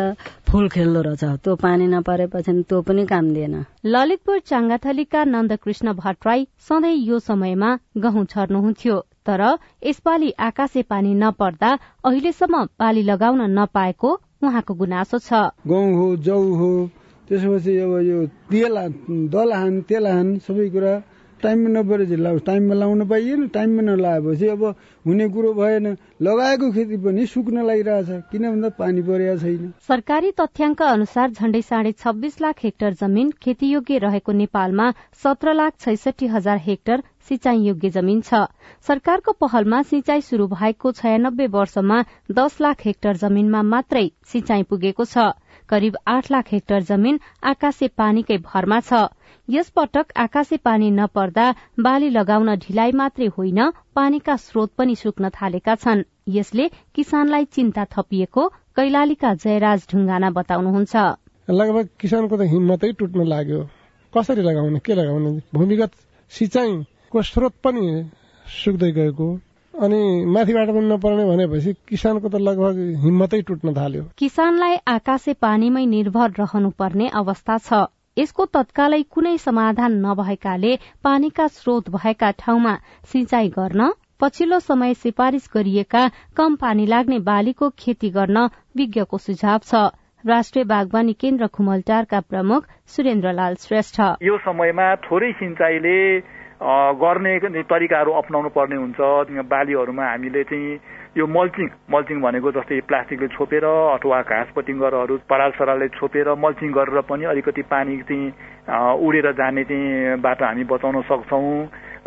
फुल 0.47 0.67
खेल्दो 0.69 1.01
रहेछ। 1.01 1.23
त्यो 1.43 1.55
पानी 1.55 1.87
नपरेपछि 1.87 2.53
त्यो 2.69 2.81
पनि 2.87 3.05
काम 3.09 3.33
दिएन। 3.33 3.55
ललितपुर 3.85 4.39
चाङ्गाथलीका 4.51 5.23
नन्दकृष्ण 5.25 5.93
भट्टराई 5.97 6.47
सधैँ 6.69 6.95
यो 7.09 7.19
समयमा 7.19 7.69
गहुँ 7.97 8.25
छर्नुहुन्थ्यो। 8.25 8.97
तर 9.25 9.41
यसपालि 9.83 10.29
आकाशे 10.39 10.81
पानी 10.83 11.13
नपर्दा 11.15 11.71
अहिलेसम्म 12.05 12.63
बाली 12.79 13.03
लगाउन 13.03 13.41
नपाएको 13.59 14.09
उहाँको 14.43 14.73
गुनासो 14.73 15.17
छ। 15.19 15.29
गहुँ 15.67 15.93
हो 15.95 16.07
जौ 16.17 16.39
हो 16.59 16.71
त्यसपछि 17.27 17.77
अब 17.77 17.93
यो 18.01 18.19
तेल 18.51 18.75
दलहान 19.29 19.81
तेलहान 19.83 20.27
सबै 20.45 20.67
कुरा 20.69 20.93
टाइममा 21.43 21.69
नपरे 21.71 22.05
चाहिँ 22.05 22.39
टाइममा 22.41 22.75
लाउन 22.75 23.07
पाइएन 23.07 23.47
टाइममा 23.49 23.81
नलाएपछि 23.83 24.47
अब 24.47 24.63
हुने 25.05 25.27
कुरो 25.29 25.53
भएन। 25.53 25.95
लगाएको 26.21 26.71
खेती 26.71 26.97
पनि 27.03 27.25
सुक्न 27.27 27.65
लागिरहेछ 27.65 28.09
किन 28.31 28.49
भन्दा 28.49 28.69
पानी 28.79 29.01
परेको 29.01 29.37
छैन। 29.39 29.73
सरकारी 29.87 30.31
तथ्याङ्क 30.39 30.81
अनुसार 30.83 31.29
झण्डै 31.31 31.61
साढे 31.61 31.91
छब्बीस 31.93 32.41
लाख 32.41 32.63
हेक्टर 32.63 32.93
जमिन 33.01 33.31
खेतीयोग्य 33.41 33.97
रहेको 33.99 34.31
नेपालमा 34.33 34.91
सत्र 35.23 35.53
लाख 35.53 35.73
छैसठी 35.79 36.27
हजार 36.27 36.57
हेक्टर 36.65 37.03
सिंचाई 37.27 37.59
योग्य 37.61 37.89
जमिन 37.89 38.21
छ। 38.21 38.45
सरकारको 38.87 39.31
पहलमा 39.41 39.81
सिंचाई 39.83 40.21
शुरू 40.21 40.47
भएको 40.49 40.91
छयानब्बे 40.91 41.47
वर्षमा 41.49 42.03
दस 42.31 42.61
लाख 42.61 42.85
हेक्टर 42.85 43.17
जमिनमा 43.17 43.61
मात्रै 43.65 44.05
सिंचाई 44.25 44.63
पुगेको 44.63 45.05
छ। 45.05 45.31
करिब 45.69 45.97
आठ 46.07 46.31
लाख 46.31 46.45
हेक्टर 46.51 46.81
जमिन 46.83 47.19
आकाशे 47.45 47.87
पानीकै 47.97 48.37
भरमा 48.43 48.79
छ। 48.81 49.05
यस 49.49 49.69
पटक 49.75 50.13
आकाशे 50.17 50.57
पानी 50.57 50.89
नपर्दा 50.91 51.45
बाली 51.79 52.09
लगाउन 52.09 52.55
ढिलाइ 52.63 52.91
मात्रै 53.01 53.27
होइन 53.37 53.59
पानीका 53.95 54.35
स्रोत 54.37 54.71
पनि 54.77 54.95
सुक्न 54.95 55.29
थालेका 55.29 55.75
छन्। 55.75 56.03
यसले 56.29 56.69
किसानलाई 56.95 57.45
चिन्ता 57.55 57.85
थपिएको 57.93 58.47
कैलालीका 58.75 59.33
जयराज 59.43 59.87
ढुङ्गाना 59.91 60.29
बताउनुहुन्छ। 60.31 60.95
लगभग 61.49 61.85
किसानको 61.99 62.37
त 62.37 62.41
हिम्मतै 62.47 62.91
टुट्न 62.99 63.27
लाग्यो। 63.27 63.61
कसरी 64.13 64.41
लगाउने 64.41 64.79
के 64.79 64.93
लगाउने? 64.95 65.31
भूमिगत 65.53 65.91
सिंचाइको 66.31 67.21
स्रोत 67.21 67.53
पनि 67.63 67.85
सुक्दै 68.45 68.91
गएको। 68.91 69.27
अनि 69.73 69.99
माथिबाट 70.27 70.69
पनि 70.69 70.87
नपर्ने 70.87 71.25
भनेपछि 71.25 71.73
किसानको 71.89 72.29
त 72.29 72.35
लगभग 72.47 72.75
हिम्मतै 73.03 73.41
टुट्न 73.41 73.73
थाल्यो। 73.73 74.03
किसानलाई 74.17 74.75
आकाशे 74.87 75.33
पानीमै 75.41 75.85
निर्भर 75.85 76.31
रहनुपर्ने 76.39 77.07
अवस्था 77.21 77.57
छ। 77.57 77.79
यसको 78.17 78.45
तत्कालै 78.55 79.01
कुनै 79.09 79.37
समाधान 79.37 79.93
नभएकाले 80.05 80.71
पानीका 81.03 81.47
स्रोत 81.57 81.89
भएका 81.91 82.31
ठाउँमा 82.39 82.73
सिंचाई 83.11 83.49
गर्न 83.49 83.87
पछिल्लो 84.21 84.59
समय 84.59 84.93
सिफारिश 85.03 85.47
गरिएका 85.53 86.03
कम 86.37 86.55
पानी 86.63 86.85
लाग्ने 86.85 87.19
बालीको 87.29 87.69
खेती 87.79 88.09
गर्न 88.11 88.43
विज्ञको 88.77 89.17
सुझाव 89.17 89.59
छ। 89.63 89.81
राष्ट्रिय 90.23 90.65
बागवानी 90.65 91.13
केन्द्र 91.21 91.47
खुमलटारका 91.55 92.19
प्रमुख 92.29 92.67
सुरेन्द्रलाल 92.87 93.55
श्रेष्ठ। 93.59 93.99
यो 94.21 94.37
समयमा 94.43 94.87
थोरै 95.05 95.31
सिंचाईले 95.39 95.97
गर्ने 96.61 97.63
तरिकाहरू 97.63 98.11
अप्नाउनु 98.13 98.49
पर्ने 98.55 98.75
हुन्छ। 98.75 98.99
बालीहरूमा 99.49 100.05
हामीले 100.05 100.43
चाहिँ 100.43 100.79
यो 101.17 101.25
मल्चिङ 101.27 101.67
मल्चिङ 101.91 102.17
भनेको 102.21 102.51
जस्तै 102.51 102.79
प्लास्टिकले 102.87 103.27
छोपेर 103.35 103.65
अथवा 103.65 104.21
घाँस 104.23 104.49
पटिङ्गरहरू 104.55 105.17
पराल 105.29 105.51
सरालले 105.57 105.87
छोपेर 105.97 106.27
मल्चिङ 106.37 106.69
गरेर 106.71 107.01
पनि 107.09 107.25
अलिकति 107.33 107.61
पानी 107.65 107.97
चाहिँ 108.07 108.99
उडेर 109.01 109.31
जाने 109.33 109.63
चाहिँ 109.63 110.21
बाटो 110.21 110.45
हामी 110.45 110.63
बचाउन 110.69 111.01
सक्छौँ। 111.09 111.49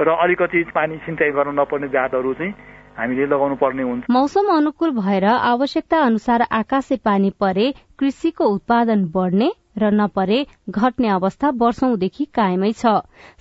र 0.01 0.09
अलिकति 0.25 0.63
पानी 0.75 0.97
सिँचाइ 1.03 1.31
गर्न 1.35 1.59
नपर्ने 1.61 1.89
जातहरू 1.91 2.35
चाहिँ 2.35 2.55
हामीले 2.99 3.27
लगाउनु 3.27 3.57
पर्ने 3.59 3.83
हुन्छ। 3.83 4.05
मौसम 4.11 4.47
अनुकूल 4.57 4.91
भएर 4.95 5.25
आवश्यकता 5.25 5.99
अनुसार 6.01 6.47
आकाशे 6.53 6.97
पानी 7.05 7.31
परे 7.41 7.67
कृषिको 7.99 8.45
उत्पादन 8.55 9.05
बढ्ने 9.15 9.51
र 9.77 9.91
नपरे 9.93 10.39
घट्ने 10.71 11.09
अवस्था 11.09 11.51
वर्षौंदेखि 11.61 12.25
कायमै 12.35 12.71
छ। 12.73 12.93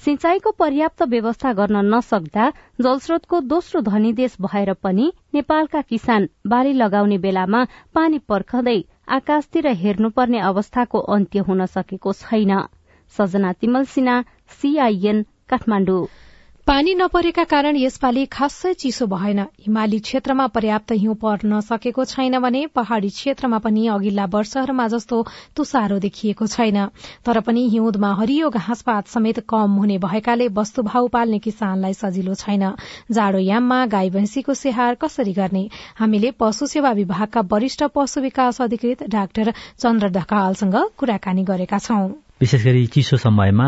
सिंचाईको 0.05 0.51
पर्याप्त 0.59 1.03
व्यवस्था 1.09 1.53
गर्न 1.53 1.83
नसक्दा 1.87 2.49
जलस्रोतको 2.81 3.39
दोस्रो 3.51 3.81
धनी 3.83 4.13
देश 4.13 4.37
भएर 4.41 4.73
पनि 4.83 5.11
नेपालका 5.33 5.81
किसान 5.89 6.27
बाली 6.47 6.73
लगाउने 6.73 7.17
बेलामा 7.25 7.63
पानी 7.93 8.19
पर्खदै 8.29 8.77
आकाशतिर 9.11 9.67
हेर्नुपर्ने 9.79 10.39
अवस्थाको 10.49 10.99
अन्त्य 11.15 11.39
हुन 11.47 11.65
सकेको 11.75 12.13
छैन। 12.19 12.59
सजना 13.13 13.53
सीआईएन 14.59 15.25
काठमाडौँ। 15.49 16.05
पानी 16.67 16.93
नपरेका 16.95 17.43
कारण 17.43 17.75
यसपालि 17.75 18.23
खासै 18.31 18.71
चिसो 18.73 19.05
भएन। 19.05 19.39
हिमाली 19.61 19.97
क्षेत्रमा 19.99 20.45
पर्याप्त 20.47 20.91
हिउँ 20.93 21.15
पर्न 21.15 21.59
सकेको 21.61 22.05
छैन 22.05 22.39
भने 22.39 22.61
पहाड़ी 22.71 23.09
क्षेत्रमा 23.09 23.57
पनि 23.65 23.87
अघिल्ला 23.87 24.25
वर्षहरूमा 24.35 24.87
जस्तो 24.87 25.19
तुसारो 25.55 25.99
देखिएको 25.99 26.47
छैन। 26.47 26.79
तर 27.25 27.39
पनि 27.41 27.67
हिउँदमा 27.69 28.13
हरियो 28.15 28.49
घाँसपात 28.49 29.07
समेत 29.07 29.39
कम 29.49 29.75
हुने 29.75 29.97
भएकाले 30.07 30.47
वस्तुभाव 30.55 31.07
पाल्ने 31.09 31.39
किसानलाई 31.43 31.93
सजिलो 31.93 32.33
छैन। 32.35 32.63
जाडो 33.11 33.39
याममा 33.41 33.85
गाई 33.91 34.09
भैंसीको 34.09 34.53
स्याहार 34.55 34.95
कसरी 34.95 35.33
गर्ने? 35.33 35.69
हामीले 35.99 36.31
पशु 36.39 36.67
सेवा 36.67 36.91
विभागका 36.95 37.47
वरिष्ठ 37.51 37.83
पशु 37.95 38.21
विकास 38.21 38.61
अधिकृत 38.61 39.03
डाक्टर 39.11 39.53
चन्द्र 39.77 40.15
ढकालसँग 40.15 40.83
कुराकानी 40.97 41.43
गरेका 41.43 41.77
छौं। 41.79 42.07
विशेष 42.43 42.63
गरी 42.65 42.85
चिसो 42.87 43.17
समयमा 43.17 43.67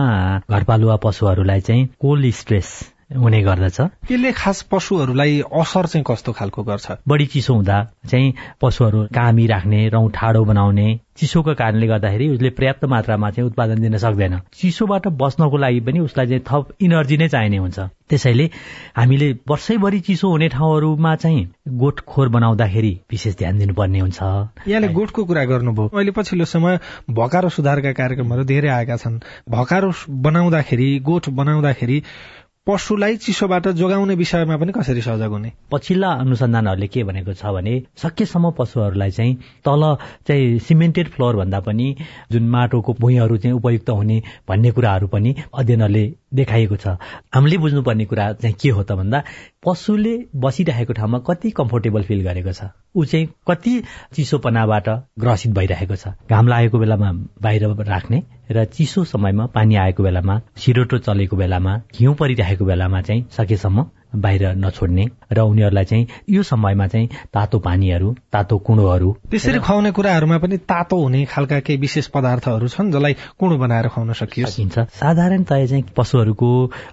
घरपालुवा 0.52 0.96
पशुहरूलाई 0.96 1.62
चाहिँ 1.62 1.86
कोल्ड 2.00 2.32
स्ट्रेस 2.32 2.72
हुने 3.12 3.42
गर्दछ। 3.42 3.80
यसले 4.12 4.32
खास 4.32 4.62
पशुहरूलाई 4.72 5.42
असर 5.54 5.86
चाहिँ 5.86 6.04
कस्तो 6.08 6.32
खालको 6.32 6.64
गर्छ? 6.64 6.92
बढी 7.08 7.26
चिसो 7.26 7.54
हुँदा 7.54 7.78
चाहिँ 8.10 8.34
पशुहरू 8.62 9.04
कामी 9.14 9.46
राख्ने 9.48 9.88
रौँ 9.90 10.10
ठाडो 10.10 10.44
बनाउने 10.44 11.00
चिसोको 11.18 11.54
कारणले 11.56 11.88
गर्दाखेरि 11.88 12.28
उसले 12.28 12.50
पर्याप्त 12.50 12.86
मात्रामा 12.86 13.30
चाहिँ 13.32 13.48
उत्पादन 13.50 13.82
दिन 13.82 13.98
सक्दैन। 13.98 14.40
चिसोबाट 14.54 15.08
बस्नको 15.08 15.58
लागि 15.58 15.80
पनि 15.80 16.00
उसलाई 16.00 16.26
चाहिँ 16.28 16.44
थप 16.50 16.74
इनर्जी 16.82 17.18
नै 17.18 17.28
चाहिने 17.30 17.58
हुन्छ। 17.58 17.80
त्यसैले 18.10 18.50
हामीले 18.98 19.32
वर्षैभरि 19.50 20.00
चिसो 20.00 20.30
हुने 20.30 20.48
ठाउँहरूमा 20.50 21.16
चाहिँ 21.16 21.48
गोठ 21.70 22.00
खोर 22.00 22.30
बनाउँदाखेरि 22.30 22.94
विशेष 23.12 23.38
ध्यान 23.38 23.60
दिनुपर्ने 23.60 24.00
हुन्छ। 24.00 24.20
यहाँले 24.68 24.88
गोठको 24.88 25.24
कुरा 25.26 25.46
गर्नुभयो। 25.46 25.88
अहिले 25.94 26.12
पछिल्लो 26.12 26.46
समय 26.46 26.80
भकारो 27.10 27.50
सुधारका 27.50 27.92
कार्यक्रमहरू 27.92 28.44
धेरै 28.44 28.70
आएका 28.70 28.98
छन्। 28.98 29.20
भकारो 29.50 29.94
बनाउँदाखेरि 30.10 31.00
गोठ 31.00 31.30
बनाउँदाखेरि 31.30 32.04
पशुलाई 32.68 33.18
चिसोबाट 33.22 33.68
जोगाउने 33.78 34.14
विषयमा 34.18 34.56
पनि 34.58 34.72
कसरी 34.74 35.02
सजग 35.02 35.32
हुने? 35.32 35.52
पछिल्ला 35.72 36.10
अनुसन्धानहरूले 36.26 36.88
के 36.88 37.04
भनेको 37.06 37.34
छ 37.38 37.46
भने 37.54 37.74
सकेसम्म 38.02 38.52
पशुहरूलाई 38.58 39.12
चाहिँ 39.12 39.36
तल 39.62 39.84
चाहिँ 40.28 40.58
सिमेन्टेड 40.66 41.10
फ्लोर 41.14 41.36
भन्दा 41.38 41.60
पनि 41.62 41.96
जुन 42.32 42.50
माटोको 42.50 42.94
भुइँहरू 43.00 43.38
चाहिँ 43.38 43.56
उपयुक्त 43.58 43.90
हुने 43.90 44.22
भन्ने 44.50 44.72
कुराहरू 44.72 45.08
पनि 45.14 45.36
अध्ययनहरूले 45.54 46.06
देखाइएको 46.34 46.76
छ। 46.76 46.98
हामीले 47.36 47.58
बुझ्नुपर्ने 47.62 48.06
कुरा 48.06 48.32
चाहिँ 48.34 48.56
के 48.62 48.70
हो 48.70 48.84
त 48.84 48.98
भन्दा 48.98 49.24
पशुले 49.62 50.18
बसिरहेको 50.34 50.94
ठाउँमा 50.94 51.20
कति 51.30 51.50
कम्फोर्टेबल 51.54 52.04
फिल 52.10 52.24
गरेको 52.26 52.52
छ? 52.52 52.74
ऊ 52.96 53.06
चाहिँ 53.06 53.30
कति 53.48 53.74
चिसोपनाबाट 54.16 54.90
ग्रसित 55.22 55.54
भइरहेको 55.54 55.96
छ? 55.96 56.18
घाम 56.30 56.48
लागेको 56.48 56.80
बेलामा 56.80 57.12
बाहिर 57.46 57.70
राख्ने 57.94 58.24
र 58.52 58.66
चिसो 58.66 59.04
समयमा 59.04 59.46
पानी 59.46 59.76
आएको 59.76 60.04
बेलामा 60.04 60.40
सिरोटो 60.58 60.98
चलेको 60.98 61.38
बेलामा 61.38 61.82
हिउँ 61.96 62.16
परिरहेको 62.16 62.66
बेलामा 62.66 63.02
चाहिँ 63.02 63.26
सकेसम्म 63.32 63.86
बाहिर 64.22 64.44
नछोड्ने 64.56 65.06
र 65.34 65.40
उनीहरूलाई 65.42 65.86
चाहिँ 65.86 66.08
यो 66.30 66.44
समयमा 66.44 66.88
चाहिँ 66.88 67.08
तातो 67.34 67.60
पानीहरू 67.60 68.14
तातो 68.34 68.58
कुँडोहरू 68.58 69.12
त्यसरी 69.32 69.60
खुवाउने 69.60 69.92
कुराहरूमा 69.92 70.38
पनि 70.38 70.58
तातो 70.64 70.96
हुने 71.02 71.26
खालका 71.26 71.60
केही 71.60 71.80
विशेष 71.80 72.08
पदार्थहरू 72.16 72.68
छन् 72.68 72.92
जसलाई 72.92 73.14
कुँडो 73.40 73.58
बनाएर 73.58 73.88
खुवाउन 73.88 74.14
सकिन्छ। 74.14 74.80
साधारणतया 74.96 75.66
चाहिँ 75.66 75.84
पशुहरूको 75.98 76.50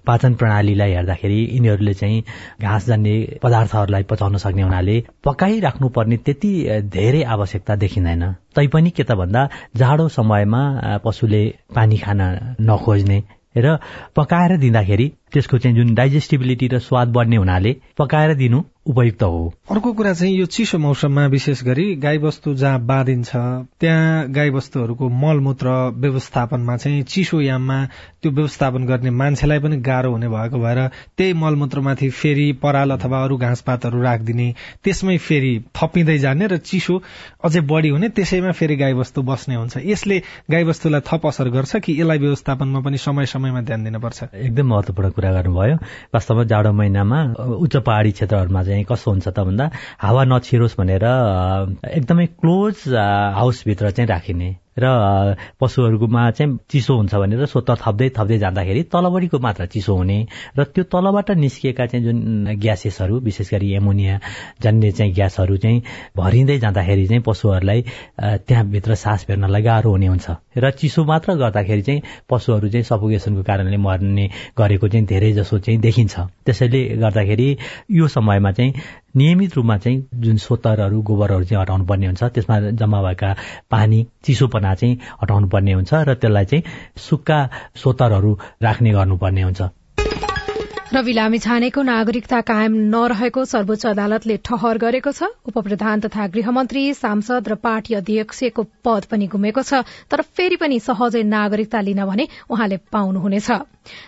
पाचन 0.07 0.35
प्रणालीलाई 0.35 0.93
हेर्दाखेरि 0.93 1.41
यिनीहरूले 1.53 1.95
चाहिँ 1.95 2.23
घाँस 2.63 2.87
जान्ने 2.87 3.15
पदार्थहरूलाई 3.43 4.03
पचाउन 4.11 4.37
सक्ने 4.37 4.63
हुनाले 4.63 4.97
पकाइराख्नु 5.25 5.89
पर्ने 5.89 6.17
त्यति 6.17 6.53
धेरै 6.93 7.23
आवश्यकता 7.35 7.77
देखिँदैन। 7.77 8.23
तैपनि 8.57 8.91
के 8.91 9.03
त 9.03 9.13
भन्दा 9.13 9.49
जाडो 9.77 10.09
समयमा 10.09 10.63
पशुले 11.05 11.43
पानी 11.75 11.97
खान 11.99 12.21
नखोज्ने 12.61 13.23
र 13.57 13.77
पकाएर 14.17 14.57
दिँदाखेरि 14.59 15.07
त्यसको 15.33 15.59
चाहिँ 15.59 15.77
जुन 15.77 15.95
डाइजेस्टिबिलिटी 15.95 16.69
र 16.69 16.79
स्वाद 16.79 17.09
बढ्ने 17.09 17.37
हुनाले 17.37 17.77
पकाएर 17.99 18.35
दिनु 18.35 18.63
उपयुक्त 18.87 19.23
हो। 19.23 19.55
अर्को 19.71 19.93
कुरा 19.93 20.13
चाहिँ 20.13 20.35
यो 20.37 20.47
चिसो 20.47 20.79
मौसममा 20.79 21.27
विशेष 21.27 21.63
गरी 21.65 21.85
गाईबस्तु 21.97 22.55
जहाँ 22.55 22.81
बाँधिन्छ 22.87 23.31
त्यहाँ 23.81 24.29
गाईबस्तुहरूको 24.29 25.09
मलमूत्र 25.09 25.69
व्यवस्थापनमा 25.95 26.77
चाहिँ 26.77 27.03
चिसो 27.03 27.41
याममा 27.41 27.79
त्यो 28.23 28.33
व्यवस्थापन 28.33 28.87
गर्ने 28.87 29.11
मान्छेलाई 29.11 29.59
पनि 29.59 29.77
गाह्रो 29.81 30.11
हुने 30.11 30.29
भएको 30.29 30.59
भएर 30.59 30.81
त्यही 31.19 31.33
मलमूत्रमाथि 31.33 32.09
फेरि 32.11 32.53
पराल 32.63 32.91
अथवा 32.91 33.23
अरू 33.25 33.37
घाँसपातहरू 33.37 34.03
राखिदिने 34.03 34.55
त्यसमै 34.85 35.17
फेरि 35.19 35.53
थपिँदै 35.77 36.19
जाने 36.19 36.47
र 36.47 36.57
चिसो 36.59 37.03
अझै 37.45 37.61
बढी 37.71 37.89
हुने 37.89 38.09
त्यसैमा 38.09 38.53
फेरि 38.53 38.77
गाईबस्तु 38.77 39.23
बस्ने 39.23 39.55
हुन्छ। 39.55 39.79
यसले 39.87 40.23
गाईबस्तुलाई 40.51 41.01
थप 41.07 41.27
असर 41.27 41.49
गर्छ 41.55 41.77
कि 41.77 42.01
यसलाई 42.01 42.19
व्यवस्थापनमा 42.19 42.81
पनि 42.81 42.99
समय 42.99 43.27
समयमा 43.27 43.61
ध्यान 43.63 43.85
दिनुपर्छ? 43.85 44.23
एकदम 44.35 44.67
महत्वपूर्ण 44.67 45.11
कुरा 45.23 45.33
गर्नुभयो। 45.33 45.77
वास्तवमा 46.15 46.45
जाडो 46.51 46.73
महिनामा 46.75 47.19
उच्च 47.63 47.77
पहाडी 47.87 48.11
क्षेत्रहरूमा 48.19 48.63
चाहिँ 48.67 48.85
कस्तो 48.91 49.11
हुन्छ 49.11 49.29
त 49.29 49.39
भन्दा 49.47 49.71
हावा 50.03 50.23
नछिरोस् 50.27 50.79
भनेर 50.79 51.05
एकदमै 51.95 52.27
क्लोज 52.43 52.77
हाउसभित्र 53.39 53.91
चाहिँ 53.91 54.09
राखिने 54.09 54.51
र 54.77 55.37
पशुहरूकोमा 55.61 56.31
चाहिँ 56.31 56.59
चिसो 56.71 56.97
हुन्छ 56.97 57.15
भनेर 57.15 57.45
स्वत 57.47 57.71
थप्दै 57.83 58.09
थप्दै 58.17 58.39
जाँदाखेरि 58.39 58.83
तलबडीको 58.89 59.39
मात्रा 59.39 59.67
चिसो 59.67 59.97
हुने 59.97 60.19
र 60.59 60.65
त्यो 60.65 60.85
तलबाट 60.85 61.31
निस्किएका 61.37 61.87
चाहिँ 61.87 62.05
जुन 62.05 62.57
ग्यासेसहरू 62.57 63.19
विशेष 63.21 63.51
गरी 63.53 63.73
एमोनिया 63.77 64.19
जन्ने 64.63 64.91
चाहिँ 64.93 65.13
ग्यासहरू 65.15 65.57
चाहिँ 65.57 65.83
भरिँदै 66.17 66.59
जाँदाखेरि 66.59 67.07
चाहिँ 67.07 67.23
पशुहरूलाई 67.27 67.85
त्यहाँभित्र 68.21 68.95
सास 68.95 69.25
फेर्नलाई 69.25 69.63
गाह्रो 69.63 69.91
हुने 69.91 70.07
हुन्छ। 70.07 70.31
र 70.57 70.71
चिसो 70.71 71.05
मात्र 71.05 71.35
गर्दाखेरि 71.37 71.83
चाहिँ 71.83 72.03
पशुहरू 72.31 72.69
चाहिँ 72.69 72.85
सफोकेसनको 72.85 73.43
कारणले 73.43 73.77
मर्ने 73.77 74.27
गरेको 74.59 74.89
चाहिँ 74.89 75.07
धेरै 75.07 75.33
जसो 75.33 75.59
चाहिँ 75.59 75.81
देखिन्छ। 75.81 76.15
त्यसैले 76.47 76.81
गर्दाखेरि 76.97 77.49
यो 77.91 78.09
समयमा 78.09 78.53
चाहिँ 78.53 78.73
नियमित 79.15 79.57
रूपमा 79.57 79.77
चाहिँ 79.79 80.09
जुन 80.15 80.37
सोतरहरू 80.37 81.03
गोबरहरू 81.03 81.45
चाहिँ 81.45 81.63
हटाउनु 81.63 81.85
पर्ने 81.85 82.07
हुन्छ 82.07 82.23
त्यसमा 82.25 82.59
जम्मा 82.81 83.03
भएका 83.03 83.35
पानी 83.71 84.07
चिसोपना 84.25 84.75
चाहिँ 84.75 84.99
हटाउनु 85.23 85.49
पर्ने 85.49 85.73
हुन्छ 85.73 85.93
र 85.95 86.15
त्यसलाई 86.15 86.45
चाहिँ 86.45 86.65
सुक्खा 86.97 87.39
सोतरहरू 87.77 88.33
राख्ने 88.63 88.91
गर्नुपर्ने 88.93 89.43
हुन्छ। 89.43 89.63
रवि 90.93 91.13
लामी 91.13 91.39
छानेको 91.39 91.83
नागरिकता 91.83 92.41
कायम 92.45 92.73
नरहेको 92.93 93.45
सर्वोच्च 93.45 93.87
अदालतले 93.87 94.37
ठहर 94.45 94.77
गरेको 94.79 95.13
छ। 95.13 95.25
उपप्रधान 95.49 96.01
तथा 96.05 96.27
गृहमन्त्री 96.29 96.83
सांसद 96.95 97.49
र 97.49 97.55
पार्टी 97.57 97.95
अध्यक्षको 97.95 98.63
पद 98.85 99.03
पनि 99.09 99.27
गुमेको 99.33 99.63
छ। 99.65 99.89
तर 100.13 100.21
फेरि 100.21 100.57
पनि 100.61 100.81
सहजै 100.81 101.23
नागरिकता 101.25 101.81
लिन 101.81 102.05
भने 102.05 102.29
उहाँले 102.45 102.77
पाउनुहुनेछ। 102.93 103.49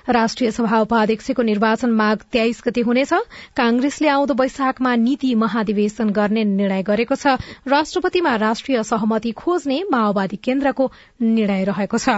राष्ट्रिय 0.08 0.50
सभा 0.50 0.80
उपाध्यक्षको 0.80 1.42
निर्वाचन 1.42 1.90
माघ 1.90 2.18
तेइस 2.32 2.62
गते 2.66 2.80
हुनेछ। 2.80 3.12
कांग्रेसले 3.56 4.08
आउँदो 4.08 4.34
वैशाखमा 4.34 4.94
नीति 4.96 5.34
महाधिवेशन 5.34 6.10
गर्ने 6.10 6.44
निर्णय 6.44 6.82
गरेको 6.82 7.14
छ। 7.14 7.37
राष्ट्रपतिमा 7.66 8.34
राष्ट्रिय 8.37 8.82
सहमति 8.82 9.32
खोज्ने 9.32 9.82
माओवादी 9.90 10.37
केन्द्रको 10.37 10.90
निर्णय 11.22 11.64
रहेको 11.64 11.98
छ। 11.98 12.08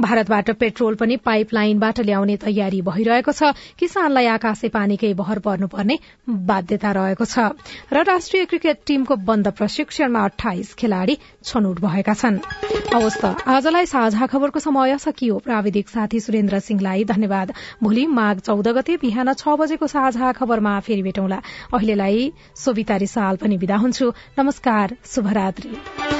भारतबाट 0.00 0.50
पेट्रोल 0.50 0.94
पनि 0.94 1.16
पाइपलाइनबाट 1.16 2.00
ल्याउने 2.00 2.36
तयारी 2.36 2.80
भइरहेको 2.82 3.32
छ। 3.32 3.52
किसानलाई 3.78 4.26
आकाशे 4.28 4.68
पानीकै 4.68 5.12
भर 5.14 5.38
पर्नुपर्ने 5.38 5.98
बाध्यता 6.28 6.92
रहेको 6.92 7.24
छ। 7.24 7.38
र 7.92 8.04
राष्ट्रिय 8.04 8.44
क्रिकेट 8.44 8.78
टीमको 8.86 9.16
बन्द 9.16 9.48
प्रशिक्षणमा 9.50 10.24
अठाइस 10.24 10.74
खेलाड़ी 10.74 11.18
छनौट 11.44 11.80
भएका 11.80 12.14
छन्। 12.14 12.38
आजलाई 13.50 13.86
साझा 13.86 14.26
खबरको 14.26 14.60
समय 14.60 14.98
सकियो। 14.98 15.38
प्राविधिक 15.40 15.88
साथी 15.88 16.20
सुरेन्द्र 16.20 16.58
सिंहलाई 16.60 16.99
धन्यवाद। 17.04 17.52
भोलि 17.82 18.06
माघ 18.06 18.38
चौध 18.38 18.68
गते 18.68 18.96
बिहान 18.96 19.32
छ 19.32 19.48
बजेको 19.48 19.86
साझा 19.86 20.32
खबरमा 20.32 20.78
फेरि 20.80 21.02
भेटौँला। 21.02 21.42
अहिलेलाई 21.74 22.32
सोभिता 22.56 22.96
रिसाल 22.96 23.36
पनि 23.36 23.56
विदा 23.56 23.76
हुन्छु। 23.76 24.12
नमस्कार 24.38 24.96
शुभरात्री। 25.06 26.19